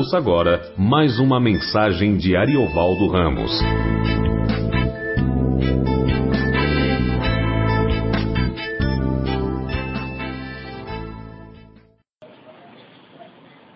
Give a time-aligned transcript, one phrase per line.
[0.00, 3.52] Ouça agora mais uma mensagem de Ariovaldo Ramos.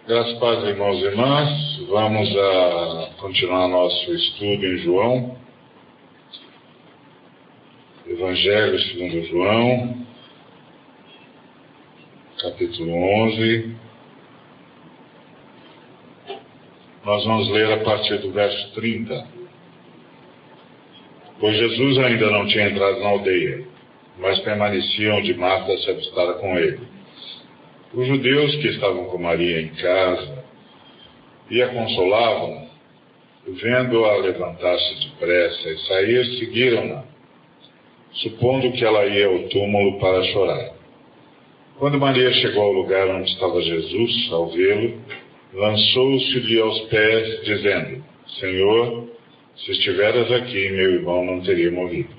[0.08, 1.86] Graças paz, irmãos e irmãs.
[1.90, 5.36] Vamos a continuar nosso estudo em João.
[8.06, 10.06] Evangelho segundo João,
[12.40, 12.94] capítulo
[13.26, 13.83] 11.
[17.04, 19.26] Nós vamos ler a partir do verso 30.
[21.38, 23.62] Pois Jesus ainda não tinha entrado na aldeia,
[24.18, 26.80] mas permaneciam de Marta se avistara com ele.
[27.92, 30.44] Os judeus que estavam com Maria em casa
[31.50, 32.68] e a consolavam,
[33.48, 37.04] vendo-a levantar-se depressa e sair, seguiram-na,
[38.14, 40.72] supondo que ela ia ao túmulo para chorar.
[41.78, 45.02] Quando Maria chegou ao lugar onde estava Jesus, ao vê-lo,
[45.54, 48.04] lançou-se-lhe aos pés, dizendo:
[48.40, 49.08] Senhor,
[49.56, 52.10] se estiveras aqui, meu irmão não teria morrido.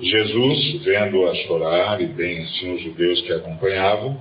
[0.00, 4.20] Jesus, vendo-a chorar, e bem assim os judeus que a acompanhavam,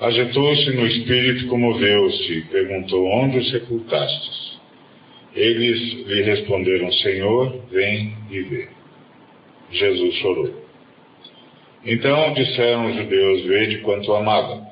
[0.00, 4.60] agitou-se no espírito, comoveu-se e perguntou: Onde o sepultastes?
[5.34, 8.68] Eles lhe responderam: Senhor, vem e vê.
[9.70, 10.62] Jesus chorou.
[11.84, 14.71] Então disseram os judeus: Vede quanto amava.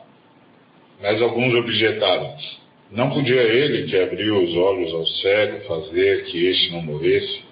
[1.03, 2.35] Mas alguns objetaram:
[2.91, 7.43] Não podia ele, que abriu os olhos ao cego, fazer que este não morresse?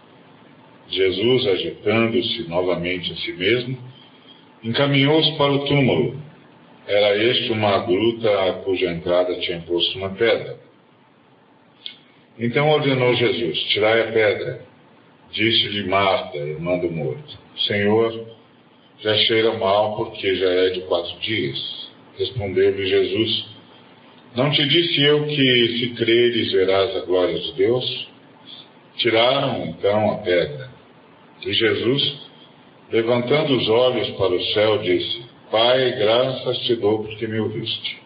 [0.91, 3.79] Jesus, agitando-se novamente em si mesmo,
[4.63, 6.21] encaminhou-se para o túmulo.
[6.87, 10.59] Era este uma gruta a cuja entrada tinha posto uma pedra.
[12.39, 14.69] Então ordenou Jesus: Tirai a pedra.
[15.31, 18.27] Disse-lhe Marta, irmã do morto: Senhor,
[19.01, 21.88] já cheira mal porque já é de quatro dias.
[22.19, 23.47] Respondeu-lhe Jesus:
[24.35, 28.09] Não te disse eu que, se creres, verás a glória de Deus?
[28.97, 30.69] Tiraram então a pedra.
[31.47, 32.19] E Jesus,
[32.91, 37.99] levantando os olhos para o céu, disse: Pai, graças te dou porque me ouviste.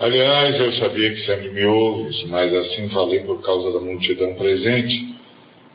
[0.00, 5.14] Aliás, eu sabia que sempre me ouves, mas assim falei por causa da multidão presente,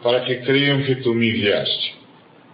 [0.01, 1.95] para que creiam que tu me enviaste.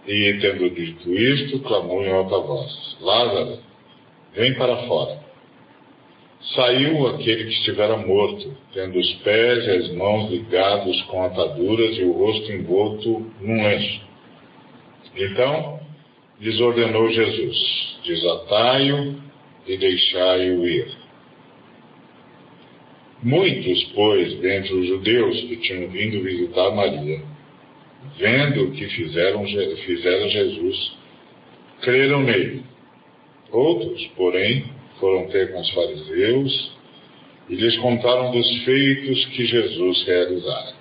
[0.06, 3.58] E, tendo dito isto, clamou em alta voz: Lázaro,
[4.34, 5.18] vem para fora.
[6.54, 12.02] Saiu aquele que estivera morto, tendo os pés e as mãos ligados com ataduras e
[12.02, 14.00] o rosto envolto num lenço.
[15.16, 15.80] Então,
[16.40, 19.16] lhes ordenou Jesus: Desatai-o
[19.66, 20.88] e deixai-o ir.
[23.22, 27.20] Muitos, pois, dentre os judeus que tinham vindo visitar Maria,
[28.16, 30.92] vendo o que fizeram, fizeram Jesus,
[31.82, 32.69] creram nele.
[33.52, 34.64] Outros, porém,
[34.98, 36.72] foram ter com os fariseus
[37.48, 40.74] e lhes contaram dos feitos que Jesus realizara.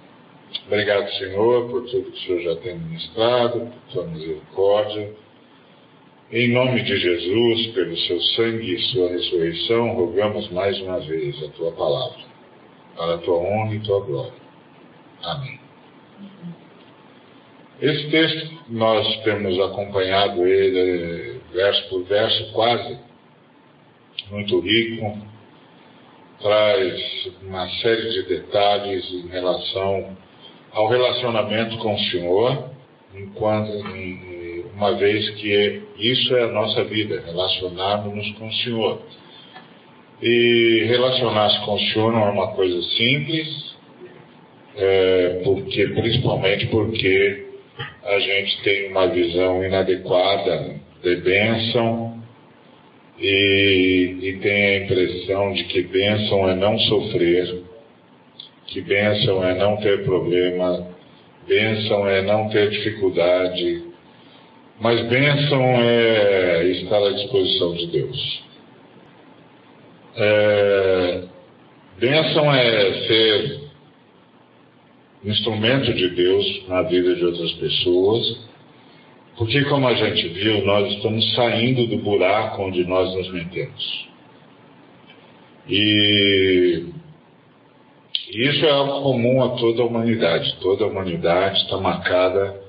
[0.68, 5.12] Obrigado, Senhor, por tudo que o Senhor já tem ministrado, por sua misericórdia.
[6.32, 11.48] Em nome de Jesus, pelo seu sangue e sua ressurreição, rogamos mais uma vez a
[11.50, 12.20] tua palavra,
[12.96, 14.34] para a tua honra e tua glória.
[15.24, 15.60] Amém.
[17.82, 22.98] Esse texto, nós temos acompanhado ele verso por verso, quase,
[24.30, 25.18] muito rico,
[26.42, 30.18] traz uma série de detalhes em relação
[30.72, 32.70] ao relacionamento com o Senhor,
[33.14, 33.72] enquanto,
[34.76, 39.02] uma vez que isso é a nossa vida, relacionarmos-nos com o Senhor.
[40.22, 43.76] E relacionar-se com o Senhor não é uma coisa simples,
[44.76, 47.48] é, porque, principalmente porque
[48.04, 52.22] a gente tem uma visão inadequada de bênção
[53.20, 57.64] e, e tem a impressão de que bênção é não sofrer,
[58.68, 60.88] que bênção é não ter problema,
[61.48, 63.84] bênção é não ter dificuldade,
[64.80, 68.44] mas bênção é estar à disposição de Deus.
[70.16, 71.24] É,
[71.98, 73.60] bênção é ser
[75.26, 78.49] instrumento de Deus na vida de outras pessoas,
[79.40, 84.10] porque, como a gente viu, nós estamos saindo do buraco onde nós nos metemos.
[85.66, 86.84] E
[88.32, 90.58] isso é algo comum a toda a humanidade.
[90.60, 92.62] Toda a humanidade está marcada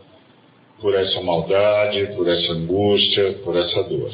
[0.81, 4.13] por essa maldade, por essa angústia, por essa dor.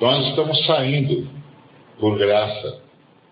[0.00, 1.28] Nós estamos saindo
[1.98, 2.80] por graça,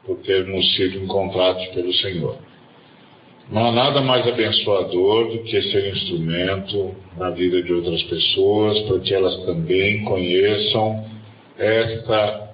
[0.05, 2.48] por termos sido encontrados pelo Senhor.
[3.50, 9.15] Não há nada mais abençoador do que ser instrumento na vida de outras pessoas, porque
[9.15, 11.06] elas também conheçam
[11.56, 12.49] esta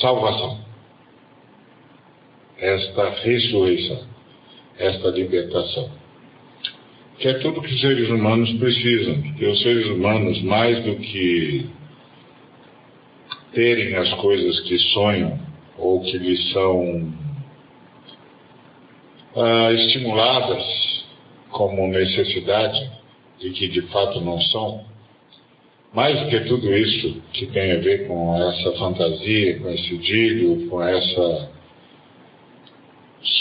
[0.00, 0.66] salvação.
[2.58, 4.00] esta ressurreição,
[4.78, 5.90] esta libertação.
[7.18, 11.66] Que é tudo que os seres humanos precisam, porque os seres humanos, mais do que
[13.52, 15.38] terem as coisas que sonham
[15.78, 17.12] ou que lhes são
[19.36, 20.64] ah, estimuladas
[21.50, 22.90] como necessidade
[23.40, 24.84] e que de fato não são,
[25.92, 30.68] mais do que tudo isso que tem a ver com essa fantasia, com esse dílio,
[30.68, 31.50] com essa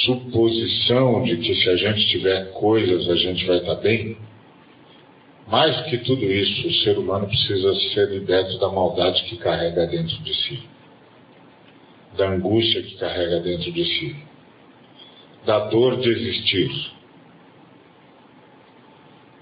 [0.06, 4.18] suposição de que se a gente tiver coisas a gente vai estar bem,
[5.48, 9.86] mais do que tudo isso, o ser humano precisa ser liberto da maldade que carrega
[9.86, 10.60] dentro de si,
[12.18, 14.25] da angústia que carrega dentro de si,
[15.46, 16.92] da dor de existir.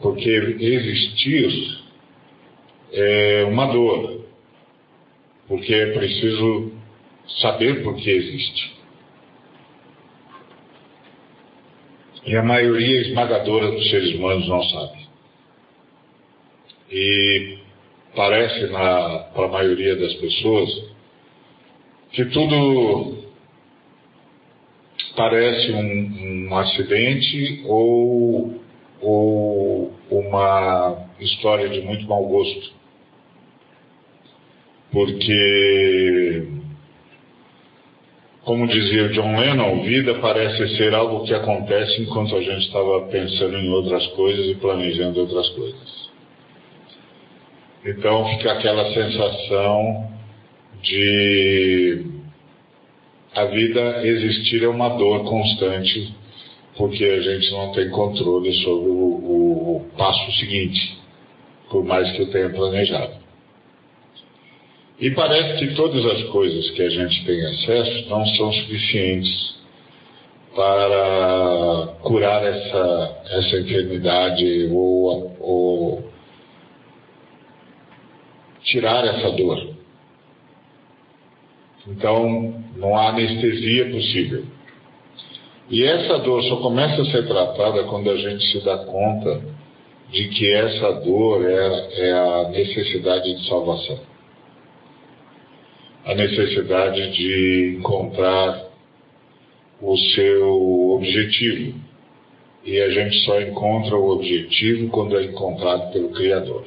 [0.01, 1.81] Porque existir
[2.91, 4.25] é uma dor,
[5.47, 6.73] porque é preciso
[7.41, 8.73] saber por que existe.
[12.25, 15.07] E a maioria esmagadora dos seres humanos não sabe.
[16.91, 17.57] E
[18.15, 20.93] parece para a maioria das pessoas
[22.11, 23.22] que tudo
[25.15, 28.59] parece um, um acidente ou,
[29.01, 32.73] ou uma história de muito mau gosto.
[34.91, 36.47] Porque,
[38.43, 43.57] como dizia John Lennon, vida parece ser algo que acontece enquanto a gente estava pensando
[43.57, 46.11] em outras coisas e planejando outras coisas.
[47.85, 50.09] Então fica aquela sensação
[50.81, 52.12] de
[53.35, 56.13] a vida existir é uma dor constante,
[56.77, 60.97] porque a gente não tem controle sobre o, o, o passo seguinte,
[61.69, 63.23] por mais que eu tenha planejado.
[64.99, 69.55] E parece que todas as coisas que a gente tem acesso não são suficientes
[70.55, 76.13] para curar essa, essa enfermidade ou, ou
[78.63, 79.73] tirar essa dor.
[81.87, 84.45] Então, não há anestesia possível.
[85.69, 89.41] E essa dor só começa a ser tratada quando a gente se dá conta
[90.11, 93.99] de que essa dor é, é a necessidade de salvação.
[96.05, 98.65] A necessidade de encontrar
[99.81, 101.79] o seu objetivo.
[102.65, 106.65] E a gente só encontra o objetivo quando é encontrado pelo Criador.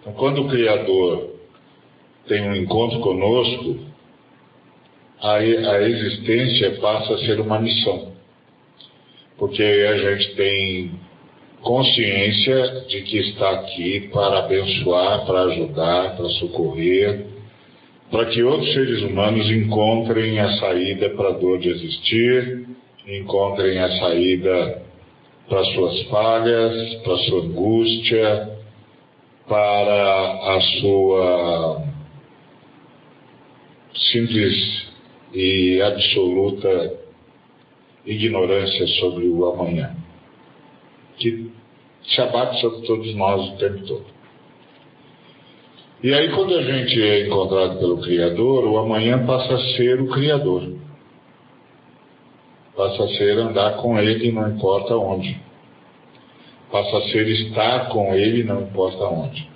[0.00, 1.29] Então, quando o Criador
[2.30, 3.76] tem um encontro conosco,
[5.20, 8.12] a, a existência passa a ser uma missão.
[9.36, 10.92] Porque a gente tem
[11.60, 17.26] consciência de que está aqui para abençoar, para ajudar, para socorrer,
[18.12, 22.68] para que outros seres humanos encontrem a saída para a dor de existir,
[23.08, 24.82] encontrem a saída
[25.48, 28.50] para suas falhas, para sua angústia,
[29.48, 31.89] para a sua
[34.12, 34.88] simples
[35.34, 36.98] e absoluta
[38.06, 39.94] ignorância sobre o amanhã,
[41.18, 41.50] que
[42.04, 44.06] se abate sobre todos nós o tempo todo.
[46.02, 50.08] E aí, quando a gente é encontrado pelo Criador, o amanhã passa a ser o
[50.08, 50.72] Criador.
[52.74, 55.38] Passa a ser andar com Ele, não importa onde
[56.70, 59.48] passa a ser estar com Ele, não importa onde.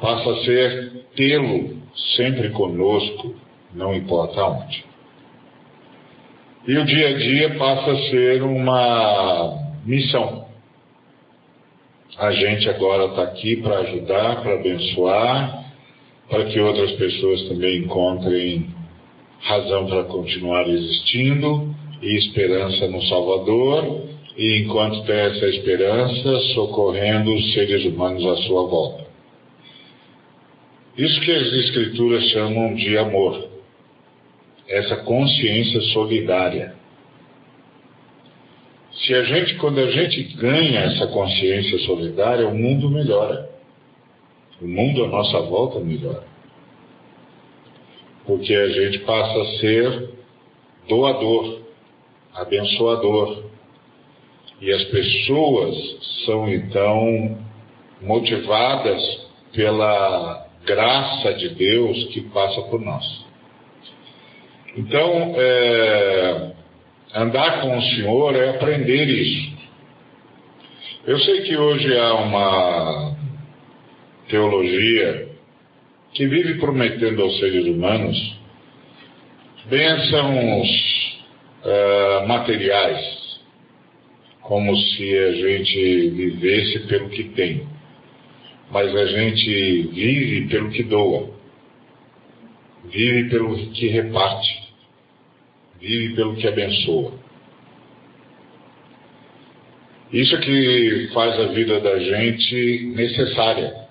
[0.00, 1.77] Passa a ser tê-lo
[2.16, 3.34] sempre conosco,
[3.74, 4.84] não importa onde.
[6.66, 10.46] E o dia a dia passa a ser uma missão.
[12.18, 15.64] A gente agora está aqui para ajudar, para abençoar,
[16.28, 18.66] para que outras pessoas também encontrem
[19.40, 27.52] razão para continuar existindo e esperança no Salvador e enquanto tem essa esperança, socorrendo os
[27.54, 29.07] seres humanos à sua volta.
[30.98, 33.48] Isso que as Escrituras chamam de amor,
[34.66, 36.74] essa consciência solidária.
[38.92, 43.48] Se a gente, quando a gente ganha essa consciência solidária, o mundo melhora.
[44.60, 46.24] O mundo à nossa volta melhora.
[48.26, 50.10] Porque a gente passa a ser
[50.88, 51.60] doador,
[52.34, 53.44] abençoador,
[54.60, 55.76] e as pessoas
[56.26, 57.38] são então
[58.02, 59.00] motivadas
[59.52, 63.26] pela graça de Deus que passa por nós.
[64.76, 66.52] Então, é,
[67.14, 69.58] andar com o Senhor é aprender isso.
[71.06, 73.16] Eu sei que hoje há uma
[74.28, 75.28] teologia
[76.12, 78.38] que vive prometendo aos seres humanos
[79.70, 80.68] bênçãos
[81.64, 83.40] uh, materiais,
[84.42, 87.66] como se a gente vivesse pelo que tem,
[88.70, 91.30] mas a gente vive pelo que doa,
[92.84, 94.72] vive pelo que reparte,
[95.80, 97.12] vive pelo que abençoa.
[100.12, 103.88] Isso é que faz a vida da gente necessária.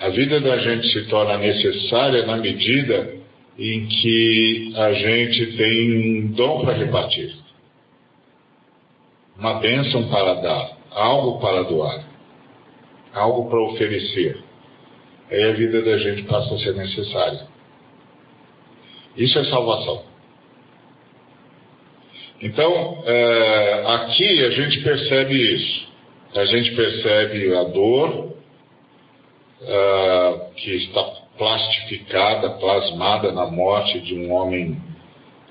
[0.00, 3.14] A vida da gente se torna necessária na medida
[3.58, 7.32] em que a gente tem um dom para repartir,
[9.38, 12.04] uma bênção para dar, algo para doar,
[13.14, 14.38] algo para oferecer.
[15.30, 17.46] Aí a vida da gente passa a ser necessária.
[19.16, 20.02] Isso é salvação.
[22.42, 25.88] Então, é, aqui a gente percebe isso.
[26.34, 28.34] A gente percebe a dor
[29.62, 31.02] é, que está
[31.38, 34.76] plastificada, plasmada na morte de um homem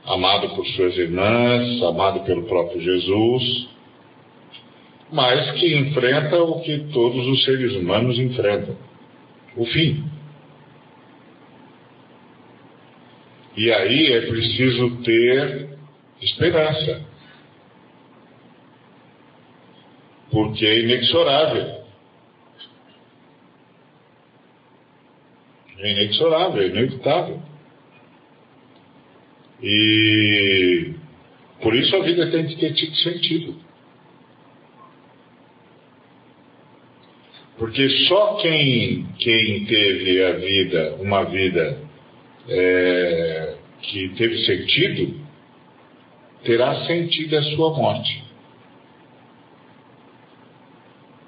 [0.05, 3.69] amado por suas irmãs, amado pelo próprio Jesus,
[5.13, 8.75] mas que enfrenta o que todos os seres humanos enfrentam:
[9.55, 10.03] o fim.
[13.55, 15.77] E aí é preciso ter
[16.19, 17.05] esperança,
[20.31, 21.83] porque é inexorável.
[25.77, 27.41] É inexorável, é inevitável.
[29.61, 30.95] E
[31.61, 33.62] por isso a vida tem que ter sentido.
[37.57, 41.79] Porque só quem, quem teve a vida, uma vida
[42.49, 45.19] é, que teve sentido,
[46.43, 48.23] terá sentido a sua morte.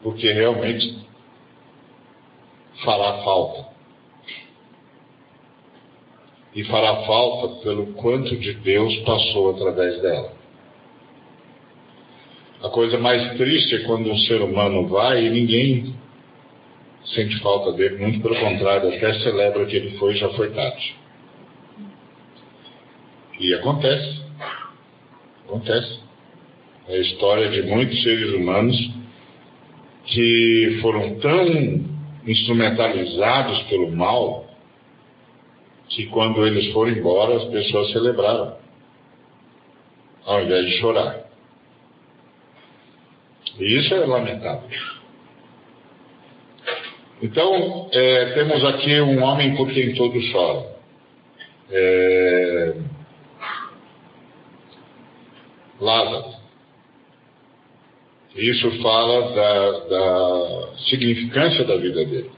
[0.01, 1.05] Porque realmente
[2.83, 3.65] fará falta
[6.55, 10.33] e fará falta pelo quanto de Deus passou através dela.
[12.63, 15.93] A coisa mais triste é quando um ser humano vai e ninguém
[17.13, 20.95] sente falta dele, muito pelo contrário, até celebra que ele foi e já foi tarde.
[23.39, 24.21] E acontece.
[25.45, 25.99] Acontece.
[26.87, 28.75] É a história de muitos seres humanos
[30.05, 31.85] que foram tão
[32.27, 34.45] instrumentalizados pelo mal
[35.89, 38.57] que quando eles foram embora as pessoas celebraram,
[40.25, 41.25] ao invés de chorar.
[43.59, 44.69] E isso é lamentável.
[47.21, 50.67] Então, é, temos aqui um homem por quem todos choram.
[51.71, 52.73] É...
[55.79, 56.35] Lázaro.
[58.35, 62.31] Isso fala da, da significância da vida dele.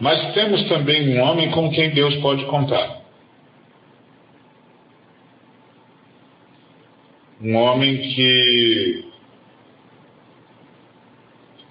[0.00, 3.02] Mas temos também um homem com quem Deus pode contar.
[7.40, 9.07] Um homem que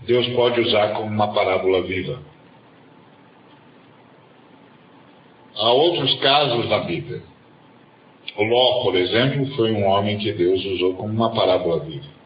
[0.08, 2.20] Deus pode usar como uma parábola viva.
[5.56, 7.22] Há outros casos na Bíblia.
[8.36, 12.18] O Ló, por exemplo, foi um homem que Deus usou como uma parábola viva.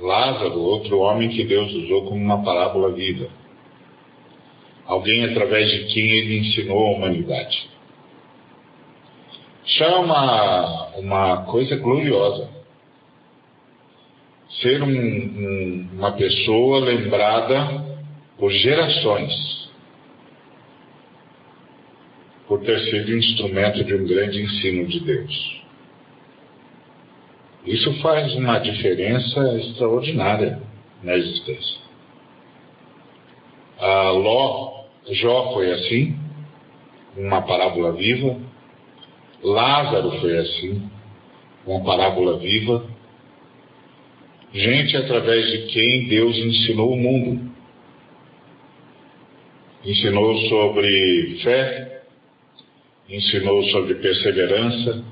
[0.00, 3.28] Lázaro, outro homem que Deus usou como uma parábola viva
[4.88, 7.68] alguém através de quem ele ensinou a humanidade.
[9.66, 12.48] Isso é uma, uma coisa gloriosa.
[14.48, 17.84] Ser um, um, uma pessoa lembrada
[18.38, 19.70] por gerações,
[22.46, 25.62] por ter sido instrumento de um grande ensino de Deus.
[27.66, 30.62] Isso faz uma diferença extraordinária
[31.02, 31.78] na existência.
[33.78, 34.78] A Ló
[35.10, 36.18] Jó foi assim,
[37.16, 38.36] uma parábola viva.
[39.42, 40.90] Lázaro foi assim,
[41.66, 42.84] uma parábola viva.
[44.58, 47.48] Gente através de quem Deus ensinou o mundo.
[49.84, 52.02] Ensinou sobre fé,
[53.08, 55.04] ensinou sobre perseverança,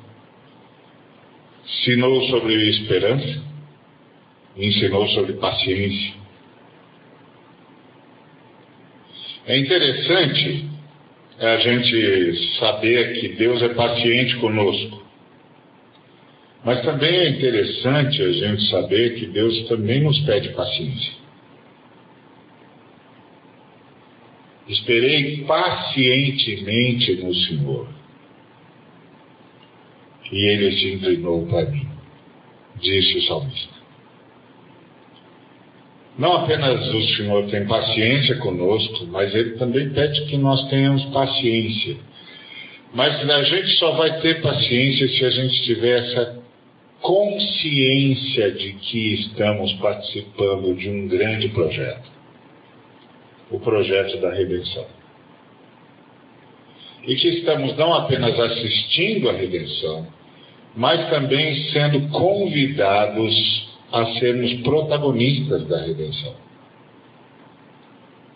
[1.65, 3.45] ensinou sobre esperança,
[4.57, 6.15] ensinou sobre paciência.
[9.47, 10.69] É interessante
[11.39, 15.06] a gente saber que Deus é paciente conosco.
[16.65, 21.13] Mas também é interessante a gente saber que Deus também nos pede paciência.
[24.69, 27.89] Esperei pacientemente no Senhor.
[30.33, 31.89] E ele se inclinou para mim,
[32.81, 33.77] disse o salmista.
[36.19, 41.97] Não apenas o Senhor tem paciência conosco, mas Ele também pede que nós tenhamos paciência.
[42.95, 46.36] Mas a gente só vai ter paciência se a gente tiver essa
[47.01, 52.17] consciência de que estamos participando de um grande projeto
[53.51, 54.87] o projeto da redenção.
[57.05, 60.07] E que estamos não apenas assistindo à redenção,
[60.75, 66.35] mas também sendo convidados a sermos protagonistas da redenção.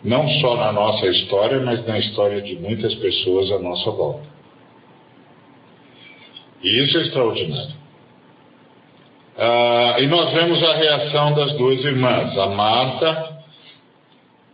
[0.03, 4.25] Não só na nossa história, mas na história de muitas pessoas à nossa volta.
[6.63, 7.80] E isso é extraordinário.
[9.43, 13.43] Ah, e nós vemos a reação das duas irmãs, a Marta,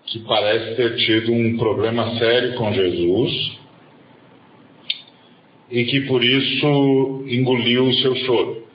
[0.05, 3.57] que parece ter tido um problema sério com Jesus
[5.69, 8.65] e que por isso engoliu o seu choro.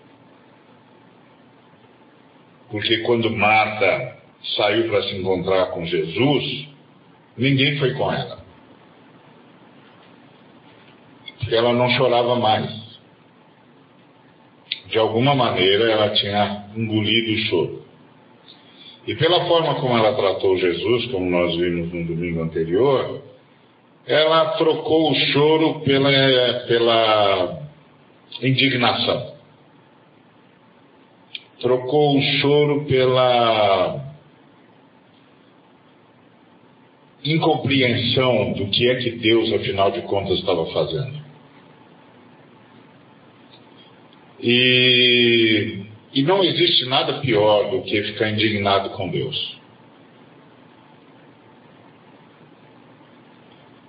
[2.70, 4.18] Porque quando Marta
[4.54, 6.68] saiu para se encontrar com Jesus,
[7.38, 8.38] ninguém foi com ela.
[11.50, 12.81] Ela não chorava mais.
[14.92, 17.82] De alguma maneira ela tinha engolido o choro.
[19.06, 23.22] E pela forma como ela tratou Jesus, como nós vimos no domingo anterior,
[24.06, 26.10] ela trocou o choro pela,
[26.66, 27.62] pela
[28.42, 29.32] indignação.
[31.58, 33.98] Trocou o choro pela
[37.24, 41.21] incompreensão do que é que Deus, afinal de contas, estava fazendo.
[44.42, 49.56] E, e não existe nada pior do que ficar indignado com Deus.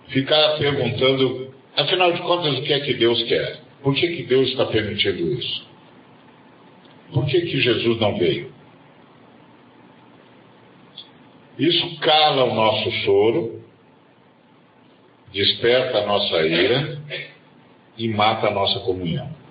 [0.10, 3.62] Ficar perguntando, afinal de contas, o que é que Deus quer?
[3.82, 5.66] Por que, que Deus está permitindo isso?
[7.12, 8.54] Por que, que Jesus não veio?
[11.58, 13.64] Isso cala o nosso choro,
[15.32, 17.02] desperta a nossa ira
[17.98, 19.43] e mata a nossa comunhão.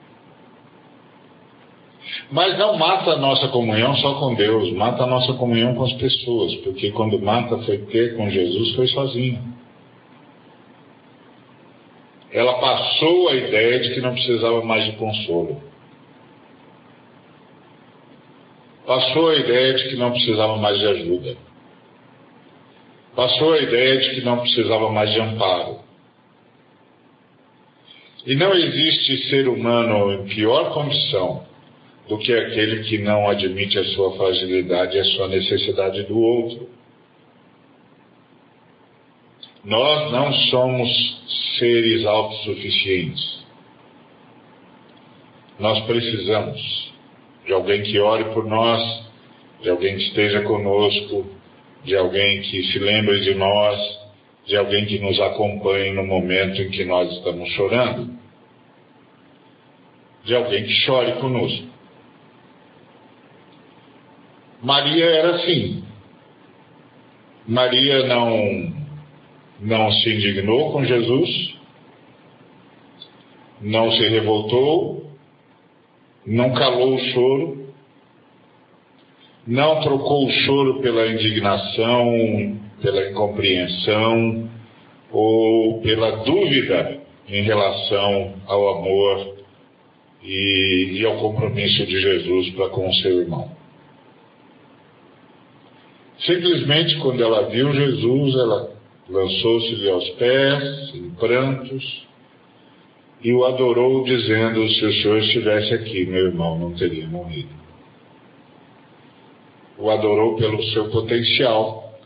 [2.32, 5.92] Mas não mata a nossa comunhão só com Deus, mata a nossa comunhão com as
[5.92, 9.38] pessoas, porque quando mata foi ter com Jesus foi sozinho.
[12.32, 15.62] Ela passou a ideia de que não precisava mais de consolo.
[18.86, 21.36] Passou a ideia de que não precisava mais de ajuda.
[23.14, 25.80] Passou a ideia de que não precisava mais de amparo.
[28.24, 31.51] E não existe ser humano em pior condição
[32.08, 36.68] do que aquele que não admite a sua fragilidade e a sua necessidade do outro.
[39.64, 41.22] Nós não somos
[41.58, 43.42] seres autossuficientes.
[45.58, 46.92] Nós precisamos
[47.46, 49.04] de alguém que ore por nós,
[49.60, 51.26] de alguém que esteja conosco,
[51.84, 53.78] de alguém que se lembre de nós,
[54.46, 58.10] de alguém que nos acompanhe no momento em que nós estamos chorando,
[60.24, 61.71] de alguém que chore conosco.
[64.62, 65.82] Maria era assim.
[67.48, 68.72] Maria não,
[69.60, 71.54] não se indignou com Jesus,
[73.60, 75.10] não se revoltou,
[76.24, 77.74] não calou o choro,
[79.44, 84.48] não trocou o choro pela indignação, pela incompreensão
[85.10, 89.38] ou pela dúvida em relação ao amor
[90.22, 93.61] e, e ao compromisso de Jesus para com o seu irmão.
[96.26, 98.70] Simplesmente quando ela viu Jesus, ela
[99.08, 102.06] lançou-se-lhe aos pés, em prantos,
[103.22, 107.50] e o adorou, dizendo: Se o Senhor estivesse aqui, meu irmão não teria morrido.
[109.78, 111.98] O adorou pelo seu potencial,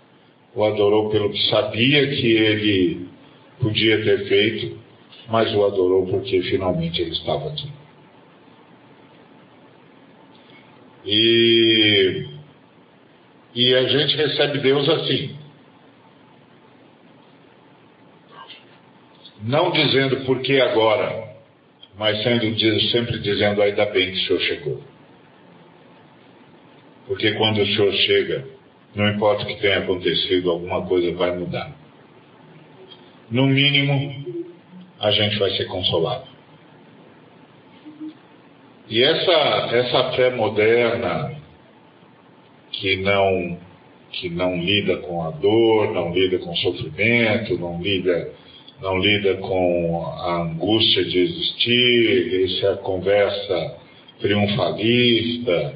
[0.54, 3.06] o adorou pelo que sabia que ele
[3.60, 4.78] podia ter feito,
[5.28, 7.68] mas o adorou porque finalmente ele estava aqui.
[11.04, 12.35] E
[13.56, 15.34] e a gente recebe Deus assim.
[19.42, 21.36] Não dizendo por que agora,
[21.96, 22.44] mas sendo,
[22.90, 24.82] sempre dizendo ainda bem que o Senhor chegou.
[27.06, 28.44] Porque quando o Senhor chega,
[28.94, 31.74] não importa o que tenha acontecido, alguma coisa vai mudar.
[33.30, 34.44] No mínimo,
[35.00, 36.26] a gente vai ser consolado.
[38.88, 39.32] E essa,
[39.76, 41.45] essa fé moderna,
[42.76, 43.58] que não
[44.12, 48.32] que não lida com a dor, não lida com o sofrimento, não lida
[48.80, 53.76] não lida com a angústia de existir, essa é conversa
[54.20, 55.74] triunfalista.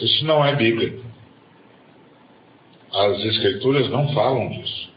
[0.00, 1.04] Isso não é bíblico.
[2.92, 4.90] as Escrituras não falam disso.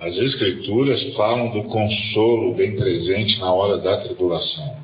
[0.00, 4.76] As Escrituras falam do consolo bem presente na hora da tribulação.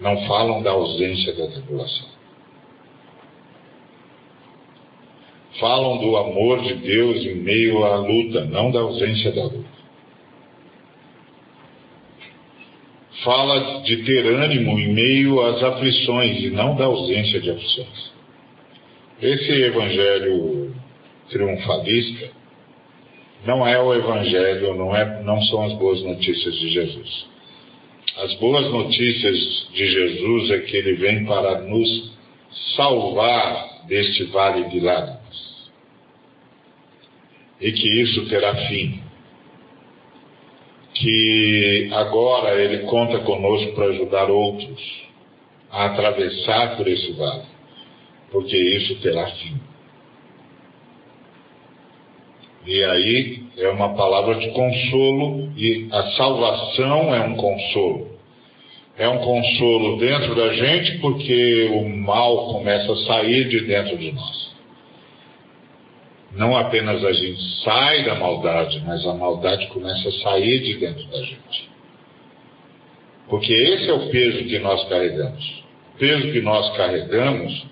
[0.00, 2.17] Não falam da ausência da tribulação.
[5.58, 9.78] Falam do amor de Deus em meio à luta, não da ausência da luta.
[13.24, 18.12] Fala de ter ânimo em meio às aflições e não da ausência de aflições.
[19.20, 20.72] Esse evangelho
[21.28, 22.30] triunfalista
[23.44, 27.26] não é o evangelho, não, é, não são as boas notícias de Jesus.
[28.18, 32.12] As boas notícias de Jesus é que ele vem para nos
[32.76, 35.17] salvar deste vale de lágrimas.
[37.60, 39.00] E que isso terá fim.
[40.94, 45.08] Que agora ele conta conosco para ajudar outros
[45.70, 47.42] a atravessar por esse vale,
[48.30, 49.60] porque isso terá fim.
[52.66, 58.18] E aí é uma palavra de consolo, e a salvação é um consolo.
[58.96, 64.10] É um consolo dentro da gente porque o mal começa a sair de dentro de
[64.12, 64.47] nós.
[66.32, 71.04] Não apenas a gente sai da maldade, mas a maldade começa a sair de dentro
[71.06, 71.68] da gente.
[73.28, 75.64] Porque esse é o peso que nós carregamos.
[75.94, 77.66] O peso que nós carregamos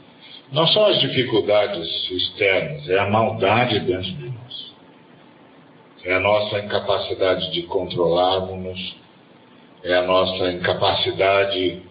[0.53, 4.37] não são as dificuldades externas, é a maldade dentro de nós
[6.07, 8.97] é a nossa incapacidade de controlarmos,
[9.83, 11.83] é a nossa incapacidade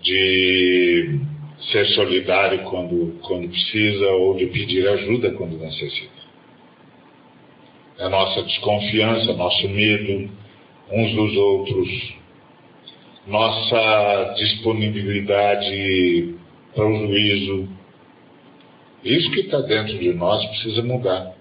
[0.00, 1.20] de
[1.60, 6.18] ser solidário quando, quando precisa ou de pedir ajuda quando necessita.
[7.98, 10.30] É a nossa desconfiança, nosso medo
[10.90, 12.14] uns dos outros,
[13.26, 16.34] nossa disponibilidade
[16.74, 17.68] para o juízo.
[19.04, 21.36] Isso que está dentro de nós precisa mudar.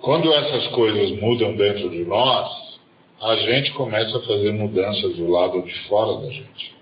[0.00, 2.78] Quando essas coisas mudam dentro de nós,
[3.22, 6.74] a gente começa a fazer mudanças do lado de fora da gente.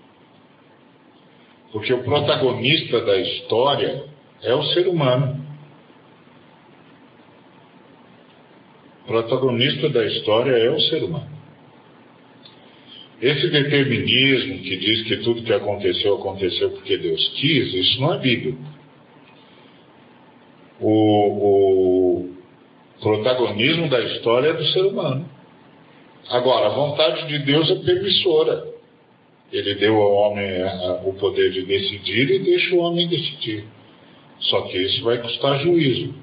[1.73, 4.05] Porque o protagonista da história
[4.43, 5.43] é o ser humano.
[9.03, 11.33] O protagonista da história é o ser humano.
[13.19, 18.19] Esse determinismo que diz que tudo que aconteceu, aconteceu porque Deus quis, isso não é
[18.19, 18.61] bíblico.
[20.79, 22.33] O, o,
[23.01, 25.27] protagonismo da história é do ser humano.
[26.29, 28.72] Agora, a vontade de Deus é permissora.
[29.53, 30.45] Ele deu ao homem
[31.05, 33.63] o poder de decidir e deixa o homem decidir.
[34.39, 36.13] Só que isso vai custar juízo.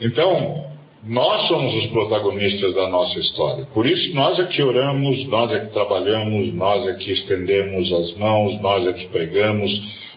[0.00, 0.68] Então,
[1.04, 3.66] nós somos os protagonistas da nossa história.
[3.74, 8.16] Por isso, nós é que oramos, nós é que trabalhamos, nós é que estendemos as
[8.16, 9.70] mãos, nós é que pregamos,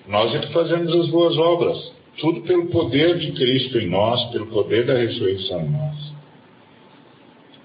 [0.07, 1.91] nós é que fazemos as boas obras.
[2.19, 6.10] Tudo pelo poder de Cristo em nós, pelo poder da ressurreição em nós.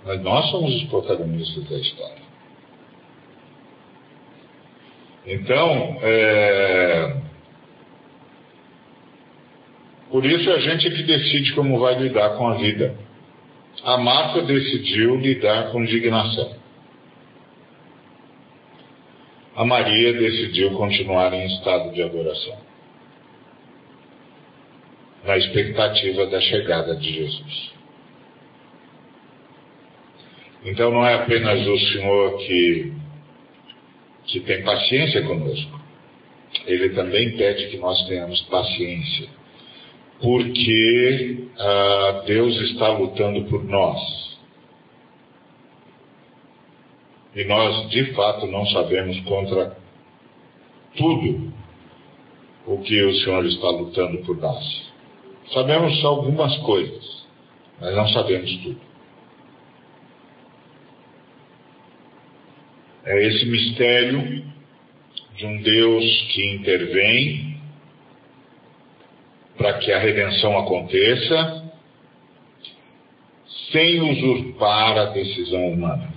[0.06, 2.26] Mas nós somos os protagonistas da história.
[5.26, 7.16] Então, é...
[10.08, 12.96] por isso a gente é que decide como vai lidar com a vida.
[13.82, 16.54] A Marta decidiu lidar com indignação.
[19.56, 22.56] A Maria decidiu continuar em estado de adoração
[25.24, 27.75] na expectativa da chegada de Jesus.
[30.66, 32.92] Então não é apenas o Senhor que,
[34.26, 35.80] que tem paciência conosco,
[36.66, 39.28] Ele também pede que nós tenhamos paciência,
[40.20, 44.26] porque ah, Deus está lutando por nós.
[47.36, 49.76] E nós, de fato, não sabemos contra
[50.96, 51.52] tudo
[52.66, 54.90] o que o Senhor está lutando por nós.
[55.52, 57.24] Sabemos algumas coisas,
[57.80, 58.85] mas não sabemos tudo.
[63.06, 64.44] É esse mistério
[65.36, 67.56] de um Deus que intervém
[69.56, 71.64] para que a redenção aconteça,
[73.72, 76.12] sem usurpar a decisão humana,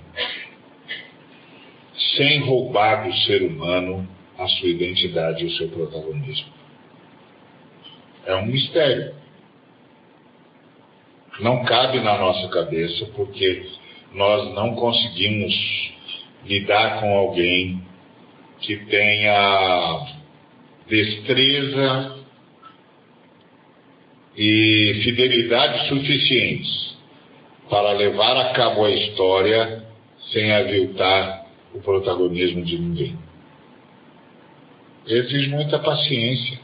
[2.16, 4.06] sem roubar do ser humano
[4.38, 6.52] a sua identidade e o seu protagonismo.
[8.26, 9.14] É um mistério
[11.40, 13.66] não cabe na nossa cabeça, porque
[14.12, 15.54] nós não conseguimos
[16.44, 17.82] lidar com alguém
[18.60, 20.06] que tenha
[20.88, 22.18] destreza
[24.36, 26.96] e fidelidade suficientes
[27.68, 29.84] para levar a cabo a história
[30.32, 33.18] sem aviltar o protagonismo de ninguém.
[35.06, 36.58] Exige muita paciência.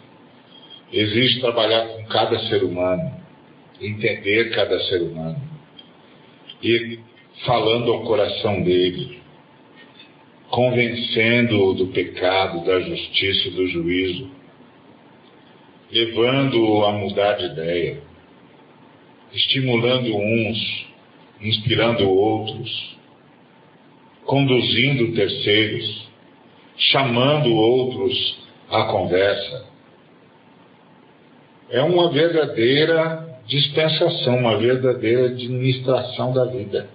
[0.93, 3.12] exige trabalhar com cada ser humano,
[3.81, 5.41] entender cada ser humano,
[6.62, 7.01] e
[7.45, 9.21] falando ao coração dele,
[10.57, 14.31] convencendo-o do pecado, da justiça e do juízo,
[15.92, 17.99] levando-o a mudar de ideia,
[19.35, 20.87] estimulando uns,
[21.42, 22.97] inspirando outros,
[24.25, 26.09] conduzindo terceiros,
[26.79, 28.38] chamando outros
[28.71, 29.66] à conversa.
[31.69, 36.88] É uma verdadeira dispensação, uma verdadeira administração da vida,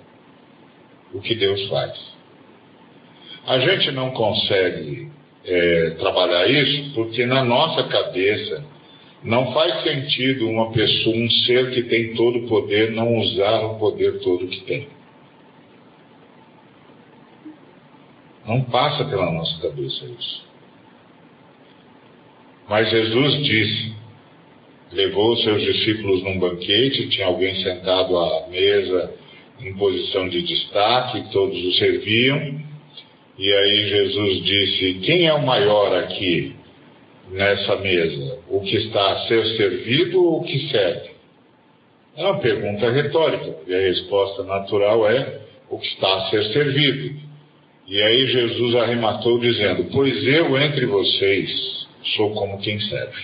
[1.14, 2.21] o que Deus faz.
[3.46, 5.10] A gente não consegue
[5.46, 8.64] é, trabalhar isso porque na nossa cabeça
[9.24, 13.78] não faz sentido uma pessoa, um ser que tem todo o poder, não usar o
[13.78, 14.88] poder todo que tem.
[18.46, 20.44] Não passa pela nossa cabeça isso.
[22.68, 23.94] Mas Jesus disse,
[24.92, 29.14] levou seus discípulos num banquete, tinha alguém sentado à mesa
[29.60, 32.61] em posição de destaque, todos o serviam.
[33.42, 36.56] E aí Jesus disse: Quem é o maior aqui
[37.32, 38.38] nessa mesa?
[38.48, 41.10] O que está a ser servido ou o que serve?
[42.16, 45.40] É uma pergunta retórica, e a resposta natural é
[45.72, 47.20] o que está a ser servido.
[47.88, 53.24] E aí Jesus arrematou dizendo: Pois eu entre vocês sou como quem serve.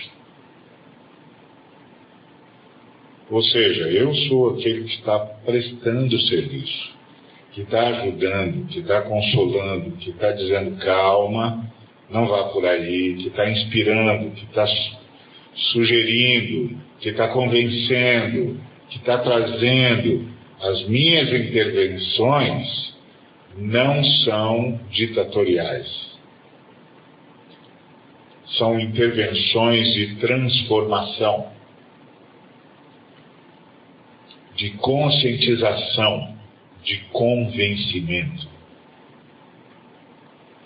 [3.30, 6.97] Ou seja, eu sou aquele que está prestando serviço,
[7.58, 11.68] que está ajudando, que está consolando, que está dizendo calma,
[12.08, 14.64] não vá por aí, que está inspirando, que está
[15.72, 20.28] sugerindo, que está convencendo, que está trazendo.
[20.60, 22.94] As minhas intervenções
[23.56, 26.16] não são ditatoriais.
[28.56, 31.50] São intervenções de transformação
[34.54, 36.37] de conscientização,
[36.82, 38.48] de convencimento.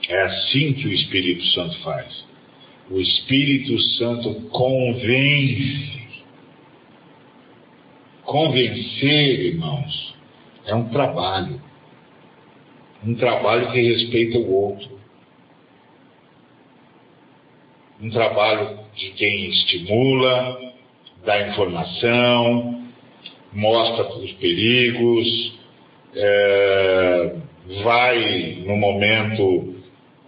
[0.09, 2.25] É assim que o Espírito Santo faz.
[2.91, 6.03] O Espírito Santo convence.
[8.25, 10.15] Convencer, irmãos,
[10.67, 11.61] é um trabalho.
[13.05, 15.01] Um trabalho que respeita o outro.
[18.01, 20.73] Um trabalho de quem estimula,
[21.25, 22.85] dá informação,
[23.53, 25.62] mostra os perigos,
[26.15, 27.37] é,
[27.83, 29.75] vai no momento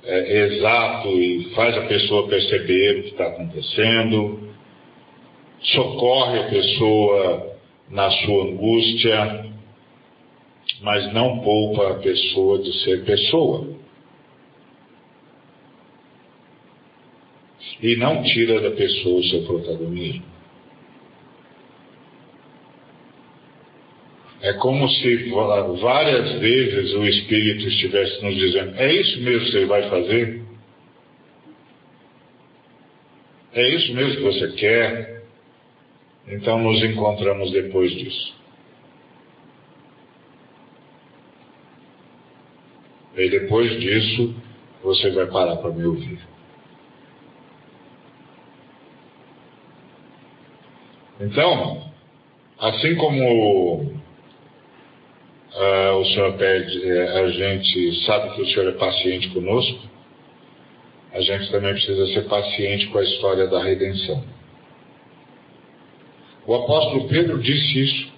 [0.04, 4.50] é, exato e faz a pessoa perceber o que está acontecendo,
[5.60, 7.56] socorre a pessoa
[7.90, 9.46] na sua angústia,
[10.80, 13.74] mas não poupa a pessoa de ser pessoa.
[17.82, 20.33] E não tira da pessoa o seu protagonismo.
[24.44, 25.30] É como se
[25.80, 30.42] várias vezes o Espírito estivesse nos dizendo: é isso mesmo que você vai fazer?
[33.54, 35.22] É isso mesmo que você quer?
[36.28, 38.34] Então nos encontramos depois disso.
[43.16, 44.34] E depois disso,
[44.82, 46.18] você vai parar para me ouvir.
[51.18, 51.90] Então,
[52.58, 54.03] assim como
[55.54, 59.78] Uh, o Senhor pede, uh, a gente sabe que o Senhor é paciente conosco,
[61.12, 64.24] a gente também precisa ser paciente com a história da redenção.
[66.44, 68.12] O apóstolo Pedro disse isso.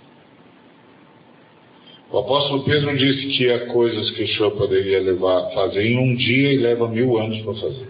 [2.11, 6.17] O apóstolo Pedro disse que há coisas que o Senhor poderia levar, fazer em um
[6.17, 7.89] dia e leva mil anos para fazer.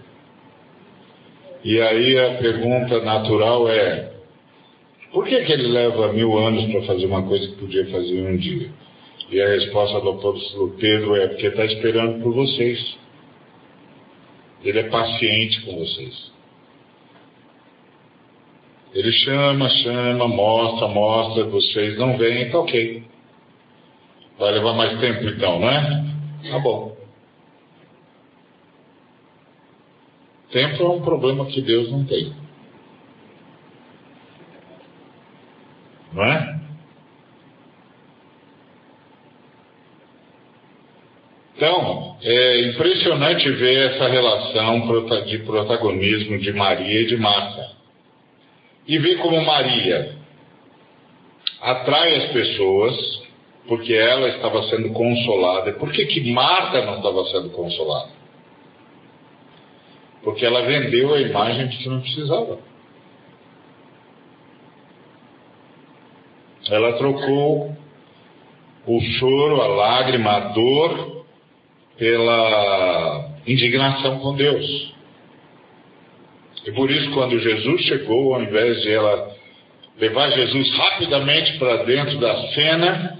[1.63, 4.11] E aí a pergunta natural é:
[5.13, 8.27] por que, que ele leva mil anos para fazer uma coisa que podia fazer em
[8.27, 8.69] um dia?
[9.29, 12.97] E a resposta do apóstolo Pedro é: porque está esperando por vocês.
[14.63, 16.31] Ele é paciente com vocês.
[18.93, 23.03] Ele chama, chama, mostra, mostra, vocês não vêm, tá ok.
[24.39, 26.05] Vai levar mais tempo então, não é?
[26.49, 26.95] Tá bom.
[30.51, 32.33] Tempo é um problema que Deus não tem.
[36.13, 36.56] Não é?
[41.57, 44.79] Então, é impressionante ver essa relação
[45.25, 47.71] de protagonismo de Maria e de Marta.
[48.87, 50.15] E ver como Maria
[51.59, 53.23] atrai as pessoas,
[53.67, 55.73] porque ela estava sendo consolada.
[55.73, 58.11] Por que, que Marta não estava sendo consolada?
[60.23, 62.59] Porque ela vendeu a imagem que não precisava.
[66.69, 67.75] Ela trocou
[68.85, 71.16] o choro, a lágrima, a dor
[71.97, 74.93] pela indignação com Deus.
[76.65, 79.35] E por isso, quando Jesus chegou, ao invés de ela
[79.97, 83.17] levar Jesus rapidamente para dentro da cena,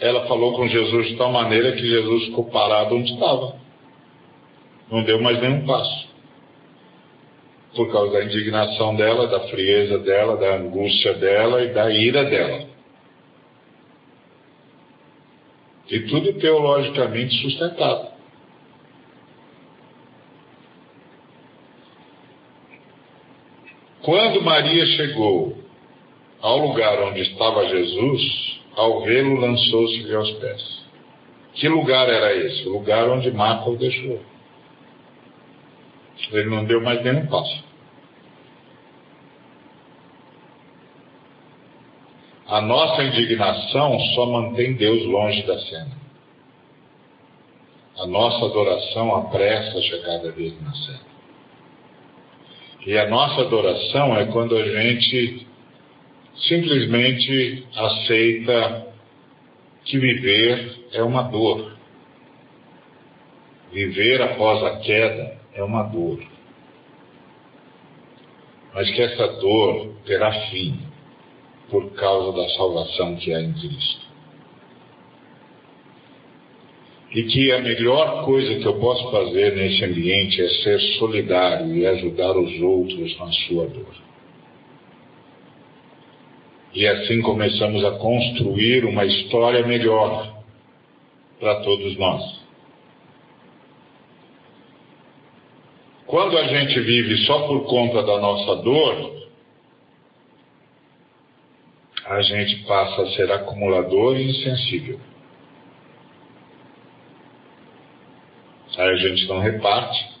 [0.00, 3.56] ela falou com Jesus de tal maneira que Jesus ficou parado onde estava.
[4.90, 6.08] Não deu mais nenhum passo.
[7.74, 12.73] Por causa da indignação dela, da frieza dela, da angústia dela e da ira dela.
[15.90, 18.14] E tudo teologicamente sustentado.
[24.02, 25.56] Quando Maria chegou
[26.40, 30.84] ao lugar onde estava Jesus, ao vê-lo, lançou-se-lhe aos pés.
[31.54, 32.68] Que lugar era esse?
[32.68, 34.20] O lugar onde Marta o deixou.
[36.32, 37.64] Ele não deu mais nenhum passo.
[42.54, 45.90] A nossa indignação só mantém Deus longe da cena.
[47.98, 51.00] A nossa adoração apressa a chegada dele na cena.
[52.86, 55.44] E a nossa adoração é quando a gente
[56.46, 58.86] simplesmente aceita
[59.84, 61.76] que viver é uma dor.
[63.72, 66.22] Viver após a queda é uma dor.
[68.72, 70.83] Mas que essa dor terá fim
[71.70, 74.04] por causa da salvação que há em Cristo.
[77.12, 81.86] E que a melhor coisa que eu posso fazer nesse ambiente é ser solidário e
[81.86, 83.94] ajudar os outros na sua dor.
[86.74, 90.42] E assim começamos a construir uma história melhor
[91.38, 92.44] para todos nós.
[96.06, 99.23] Quando a gente vive só por conta da nossa dor,
[102.06, 105.00] a gente passa a ser acumulador e insensível.
[108.76, 110.14] Aí a gente não reparte,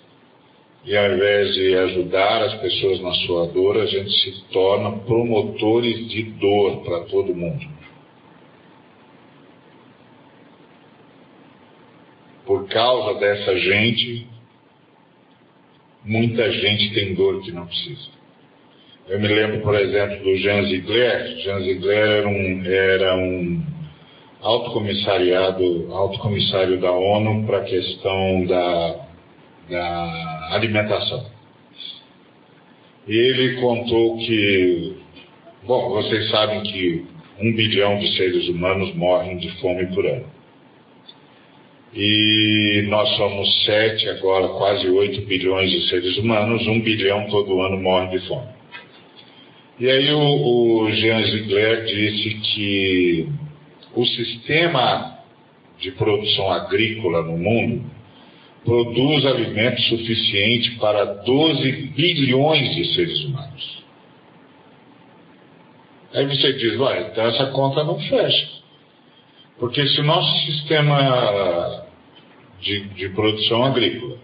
[0.84, 6.08] e ao invés de ajudar as pessoas na sua dor, a gente se torna promotores
[6.08, 7.66] de dor para todo mundo.
[12.46, 14.26] Por causa dessa gente,
[16.04, 18.13] muita gente tem dor que não precisa.
[19.06, 21.36] Eu me lembro, por exemplo, do Jean Ziegler.
[21.42, 23.62] Jean Ziegler era um, era um
[24.40, 29.06] alto comissariado, alto comissário da ONU para a questão da,
[29.68, 31.26] da alimentação.
[33.06, 34.96] Ele contou que,
[35.64, 37.04] bom, vocês sabem que
[37.40, 40.32] um bilhão de seres humanos morrem de fome por ano.
[41.92, 47.76] E nós somos sete, agora quase oito bilhões de seres humanos, um bilhão todo ano
[47.76, 48.53] morre de fome.
[49.78, 53.28] E aí o, o Jean Ziegler disse que
[53.94, 55.18] o sistema
[55.80, 57.84] de produção agrícola no mundo
[58.64, 63.84] produz alimento suficiente para 12 bilhões de seres humanos.
[66.14, 68.48] Aí você diz, vai, então essa conta não fecha.
[69.58, 71.84] Porque se o nosso sistema
[72.60, 74.18] de, de produção agrícola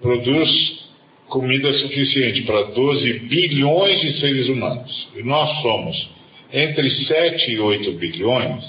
[0.00, 0.87] produz
[1.28, 6.10] comida suficiente para 12 bilhões de seres humanos, e nós somos
[6.52, 8.64] entre 7 e 8 bilhões,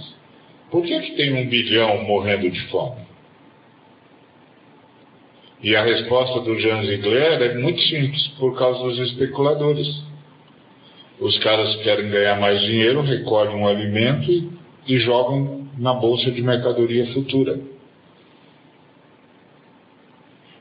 [0.69, 3.09] por que, que tem um bilhão morrendo de fome?
[5.61, 9.87] E a resposta do Jean Ziegler é muito simples, por causa dos especuladores.
[11.19, 14.49] Os caras querem ganhar mais dinheiro, recolhem um alimento e,
[14.87, 17.59] e jogam na bolsa de mercadoria futura.